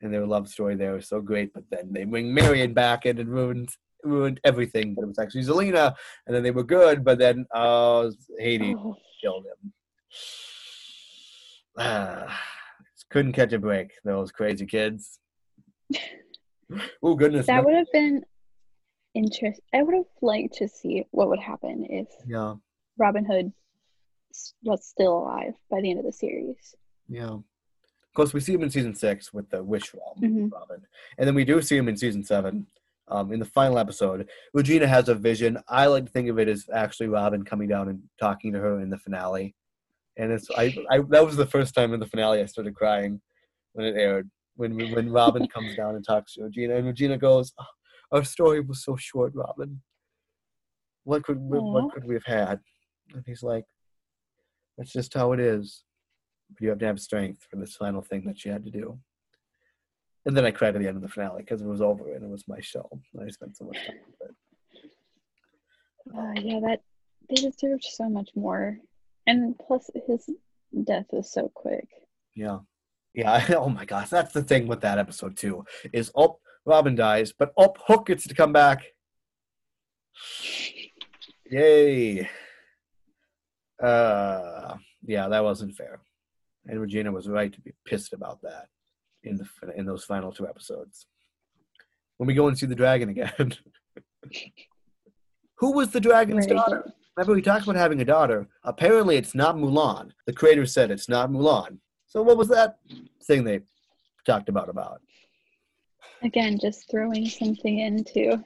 [0.00, 1.54] and their love story there was so great.
[1.54, 3.68] But then they bring Marian back and ruined
[4.02, 4.96] ruined everything.
[4.96, 5.94] But it was actually Zelena,
[6.26, 7.04] and then they were good.
[7.04, 9.72] But then uh, Hades Oh, killed him.
[11.78, 12.38] Ah,
[13.10, 13.92] couldn't catch a break.
[14.04, 15.20] Those crazy kids.
[17.02, 17.46] oh goodness.
[17.46, 18.24] that no- would have been
[19.14, 19.60] interest.
[19.72, 22.56] I would have liked to see what would happen if Yeah,
[22.98, 23.52] Robin Hood
[24.62, 26.74] was still alive by the end of the series.
[27.08, 27.38] yeah.
[28.08, 30.52] Of course, we see him in season six with the Wish Realm, Mhm.
[30.52, 30.86] Robin,
[31.16, 32.66] and then we do see him in season seven.
[33.08, 35.58] Um, in the final episode, Regina has a vision.
[35.66, 38.80] I like to think of it as actually Robin coming down and talking to her
[38.80, 39.54] in the finale,
[40.18, 43.22] and it's I, I that was the first time in the finale I started crying
[43.72, 47.54] when it aired when when Robin comes down and talks to Regina, and Regina goes,
[47.58, 47.64] "Oh,
[48.18, 49.80] "Our story was so short, Robin.
[51.04, 52.60] What could we, what could we have had?"
[53.14, 53.64] And he's like,
[54.76, 55.84] "That's just how it is.
[56.50, 58.98] But you have to have strength for this final thing that you had to do."
[60.24, 62.24] And then I cried at the end of the finale because it was over and
[62.24, 62.88] it was my show.
[63.20, 64.36] I spent so much time with it.
[66.16, 66.80] Uh, yeah, that
[67.28, 68.78] they deserved so much more,
[69.26, 70.28] and plus his
[70.84, 71.88] death was so quick.
[72.34, 72.58] Yeah.
[73.14, 73.44] Yeah.
[73.56, 74.08] Oh my gosh.
[74.08, 75.64] That's the thing with that episode too.
[75.92, 78.82] Is oh Robin dies, but oh Hook gets to come back.
[81.50, 82.28] Yay.
[83.82, 86.00] Uh yeah, that wasn't fair.
[86.66, 88.68] And Regina was right to be pissed about that
[89.24, 91.06] in the in those final two episodes.
[92.18, 93.54] When we go and see the dragon again.
[95.58, 96.56] Who was the dragon's Right.
[96.56, 96.92] daughter?
[97.16, 98.48] Remember, we talked about having a daughter.
[98.64, 100.10] Apparently, it's not Mulan.
[100.26, 101.78] The creator said it's not Mulan.
[102.06, 102.78] So, what was that
[103.24, 103.60] thing they
[104.26, 104.68] talked about?
[104.68, 105.00] About
[106.22, 108.42] Again, just throwing something in to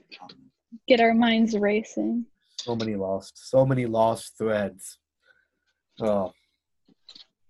[0.88, 2.26] get our minds racing.
[2.58, 4.98] so many lost, so many lost threads.
[6.00, 6.32] Oh,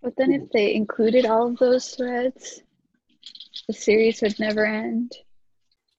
[0.02, 2.62] But then if they included all of those threads,
[3.66, 5.12] the series would never end.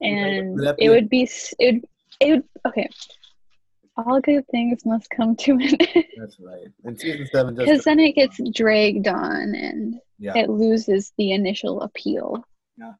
[0.01, 1.29] And would it would be
[1.59, 1.85] it would,
[2.21, 2.87] it would okay.
[3.97, 5.61] All good things must come to an
[5.95, 6.05] end.
[6.19, 6.67] that's right.
[6.83, 10.33] And season seven Because then it gets dragged on and yeah.
[10.37, 12.43] it loses the initial appeal.
[12.77, 12.93] Yeah.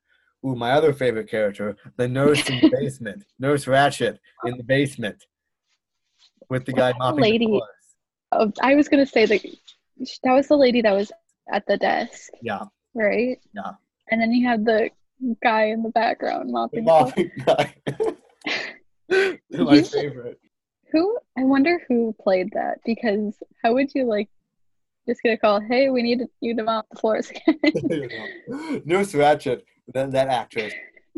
[0.43, 5.23] Ooh, my other favorite character, the nurse in the basement, Nurse Ratched in the basement,
[6.49, 7.69] with the guy mopping lady- the floors.
[8.31, 9.41] Oh, I was gonna say that
[10.23, 11.11] that was the lady that was
[11.51, 12.63] at the desk, Yeah,
[12.93, 13.39] right?
[13.53, 13.71] Yeah.
[14.11, 14.89] And then you had the
[15.43, 16.85] guy in the background mopping.
[16.85, 17.05] the floor.
[17.05, 17.75] mopping guy.
[19.63, 20.39] my favorite.
[20.91, 21.17] Who?
[21.37, 24.29] I wonder who played that because how would you like
[25.07, 25.59] just get a call?
[25.59, 28.81] Hey, we need you to mop the floors again.
[28.85, 29.61] Nurse Ratched,
[29.93, 30.73] that, that actress,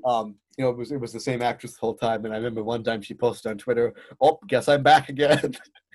[0.05, 2.25] um, you know, it was it was the same actress the whole time.
[2.25, 5.55] And I remember one time she posted on Twitter, "Oh, guess I'm back again."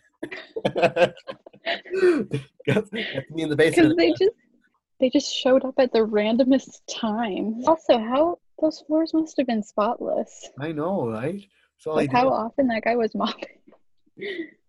[3.31, 3.99] me in the Because basement.
[3.99, 4.31] they just
[5.01, 7.63] they just showed up at the randomest time.
[7.67, 10.49] Also, how those floors must have been spotless.
[10.61, 11.43] I know, right?
[11.79, 13.59] So like how often that guy was mopping.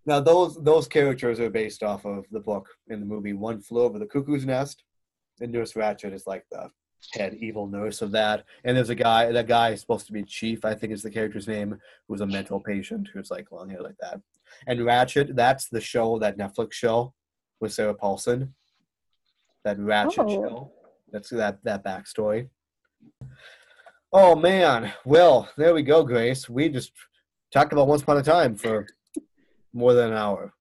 [0.05, 3.81] Now those those characters are based off of the book in the movie One Flew
[3.81, 4.83] Over the Cuckoo's Nest,
[5.39, 6.69] and Nurse Ratched is like the
[7.13, 8.45] head evil nurse of that.
[8.63, 11.11] And there's a guy that guy is supposed to be Chief, I think is the
[11.11, 14.19] character's name, who's a mental patient who's like long hair like that.
[14.67, 17.13] And Ratched, that's the show, that Netflix show
[17.59, 18.53] with Sarah Paulson.
[19.63, 20.29] That Ratched Oh.
[20.29, 20.71] show.
[21.11, 22.49] That's that that backstory.
[24.11, 24.93] Oh man.
[25.05, 26.49] Well, there we go, Grace.
[26.49, 26.91] We just
[27.51, 28.87] talked about Once Upon a Time for
[29.73, 30.53] more than an hour.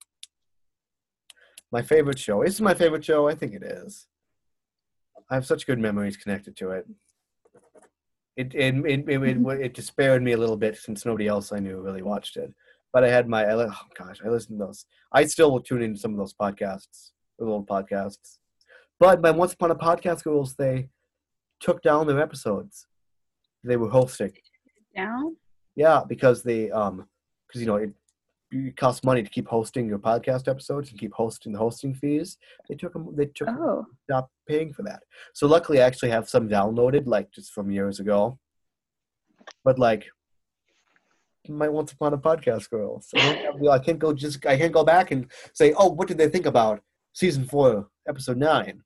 [1.72, 2.42] My favorite show.
[2.42, 3.28] Is my favorite show?
[3.28, 4.06] I think it is.
[5.30, 6.86] I have such good memories connected to it.
[8.36, 11.58] It it it it, it, it despaired me a little bit since nobody else I
[11.58, 12.52] knew really watched it.
[12.94, 14.86] But I had my I oh gosh, I listened to those.
[15.12, 18.38] I still will tune into some of those podcasts, the old podcasts.
[19.00, 20.88] But my Once Upon a Podcast girls, they
[21.60, 22.86] took down their episodes.
[23.64, 24.32] They were hosting.
[24.96, 25.36] Down?
[25.74, 27.08] Yeah, because they um
[27.48, 27.90] because you know it,
[28.52, 32.38] it costs money to keep hosting your podcast episodes and keep hosting the hosting fees.
[32.68, 33.08] They took them.
[33.16, 33.86] They took Oh.
[34.04, 35.02] stopped paying for that.
[35.32, 38.38] So luckily, I actually have some downloaded, like just from years ago.
[39.64, 40.04] but like
[41.48, 43.00] my once upon a podcast girl.
[43.00, 45.88] So I, don't have- I can't go just I can't go back and say, oh,
[45.90, 46.82] what did they think about
[47.12, 48.82] season four, episode nine?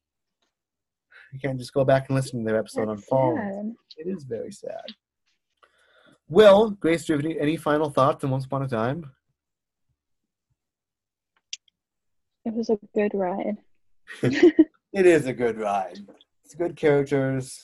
[1.32, 3.36] You can't just go back and listen to their episode on That's fall.
[3.36, 3.72] sad.
[3.98, 4.84] It is very sad.
[6.28, 9.10] Well, Grace, do you have any, any final thoughts on Once Upon a Time?
[12.44, 13.58] It was a good ride.
[14.90, 15.98] It is a good ride.
[16.46, 17.62] It's good characters,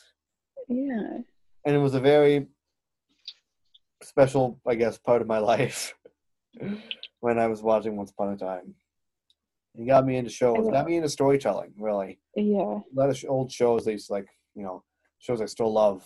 [0.68, 1.20] Yeah.
[1.64, 2.48] and it was a very
[4.04, 5.94] special, I guess, part of my life
[7.20, 8.74] when I was watching Once Upon a Time.
[9.76, 10.68] It got me into shows.
[10.70, 12.20] Got me into storytelling, really.
[12.36, 12.78] Yeah.
[12.80, 14.84] A lot of old shows, they used to like, you know,
[15.18, 16.04] shows I still love,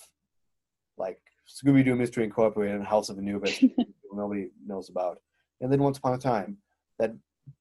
[0.97, 3.63] like Scooby Doo Mystery Incorporated and House of Anubis,
[4.13, 5.19] nobody knows about.
[5.61, 6.57] And then Once Upon a Time,
[6.99, 7.13] that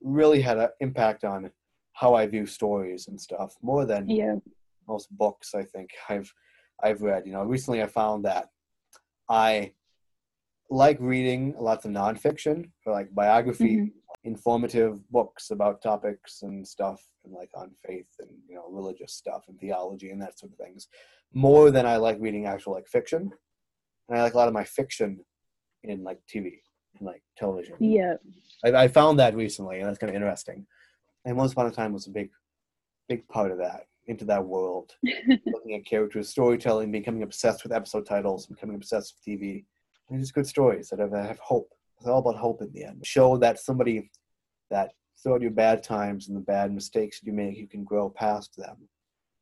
[0.01, 1.51] really had an impact on
[1.93, 4.35] how I view stories and stuff, more than Yeah.
[4.87, 6.31] most books I think I've
[6.81, 7.25] I've read.
[7.25, 8.49] You know, recently I found that
[9.29, 9.73] I
[10.69, 13.91] like reading lots of nonfiction for like biography, Mhm.
[14.23, 19.45] informative books about topics and stuff, and like on faith and you know religious stuff
[19.47, 20.87] and theology and that sort of things,
[21.33, 23.31] more than I like reading actual like fiction.
[24.09, 25.23] And I like a lot of my fiction
[25.83, 26.61] in like TV
[26.97, 27.75] and like television.
[27.79, 28.15] Yeah.
[28.63, 30.65] I, I found that recently, and that's kind of interesting.
[31.25, 32.29] And Once Upon a Time was a big,
[33.09, 34.95] big part of that, into that world,
[35.45, 39.65] looking at characters, storytelling, becoming obsessed with episode titles, becoming obsessed with TV.
[40.09, 41.69] And just good stories that have, that have hope.
[41.97, 43.05] It's all about hope in the end.
[43.05, 44.09] Show that somebody
[44.69, 44.91] that
[45.21, 48.87] throughout your bad times and the bad mistakes you make, you can grow past them.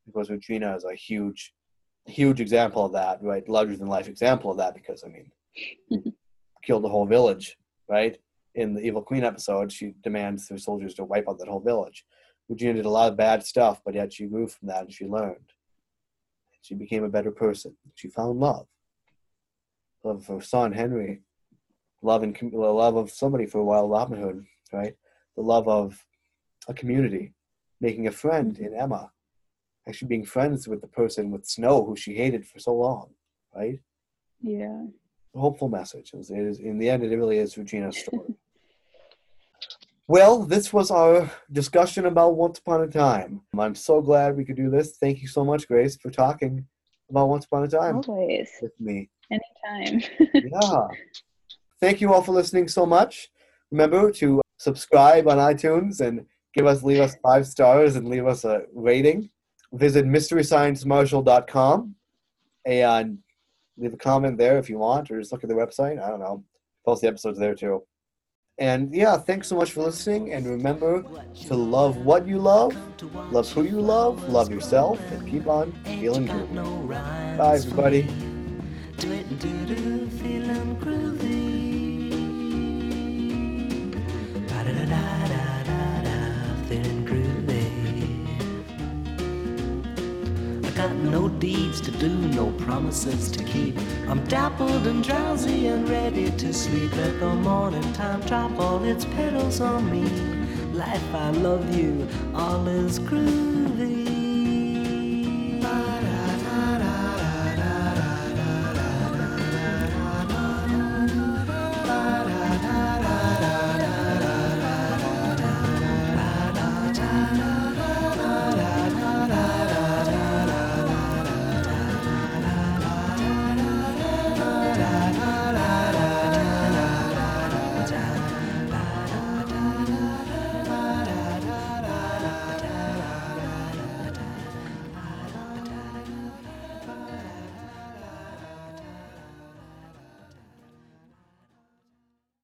[0.06, 1.54] Because Regina is a huge,
[2.06, 3.48] huge example of that, right?
[3.48, 6.14] Larger than life example of that, because I mean,
[6.64, 7.58] killed the whole village,
[7.90, 8.18] right?
[8.56, 12.06] In the Evil Queen episode, she demands her soldiers to wipe out that whole village.
[12.48, 15.06] Regina did a lot of bad stuff, but yet she grew from that and she
[15.06, 15.52] learned.
[16.62, 17.76] She became a better person.
[17.96, 18.68] She found love.
[20.06, 21.22] Love of son, Henry.
[22.04, 24.94] Love and the love of somebody for a while, Robin Hood, right?
[25.36, 26.06] The love of
[26.68, 27.34] a community.
[27.82, 29.12] Making a friend in Emma.
[29.88, 33.10] Actually being friends with the person with Snow who she hated for so long,
[33.56, 33.80] right?
[34.42, 34.84] Yeah.
[35.34, 36.12] a hopeful message.
[36.14, 38.36] It is, it is in the end, it really is Regina's story.
[40.08, 43.42] well, this was our discussion about Once Upon a Time.
[43.58, 44.98] I'm so glad we could do this.
[44.98, 46.68] Thank you so much, Grace, for talking
[47.10, 48.50] about Once Upon a Time Always.
[48.62, 49.10] with me.
[49.32, 50.10] Anytime.
[50.34, 50.88] Yeah.
[51.82, 53.30] Thank you all for listening so much.
[53.72, 58.46] Remember to subscribe on iTunes and give us leave us five stars and leave us
[58.46, 59.30] a rating.
[59.74, 61.96] Visit mysterysciencemarshall.com
[62.66, 63.18] and
[63.78, 66.02] leave a comment there if you want, or just look at the website.
[66.02, 66.44] I don't know.
[66.86, 67.84] Post the episodes there too.
[68.58, 70.32] And yeah, thanks so much for listening.
[70.32, 71.04] And remember
[71.48, 72.76] to love what you love,
[73.32, 76.56] love who you love, love yourself, and keep on feeling good.
[77.38, 78.35] Bye, everybody.
[78.98, 82.10] Do it, do do, feeling groovy.
[84.48, 86.18] Da da da da da da,
[86.68, 87.66] feeling groovy.
[90.66, 93.78] I got no deeds to do, no promises to keep.
[94.08, 96.96] I'm dappled and drowsy and ready to sleep.
[96.96, 100.10] Let the morning time drop all its petals on me.
[100.72, 103.65] Life, I love you, all is groovy.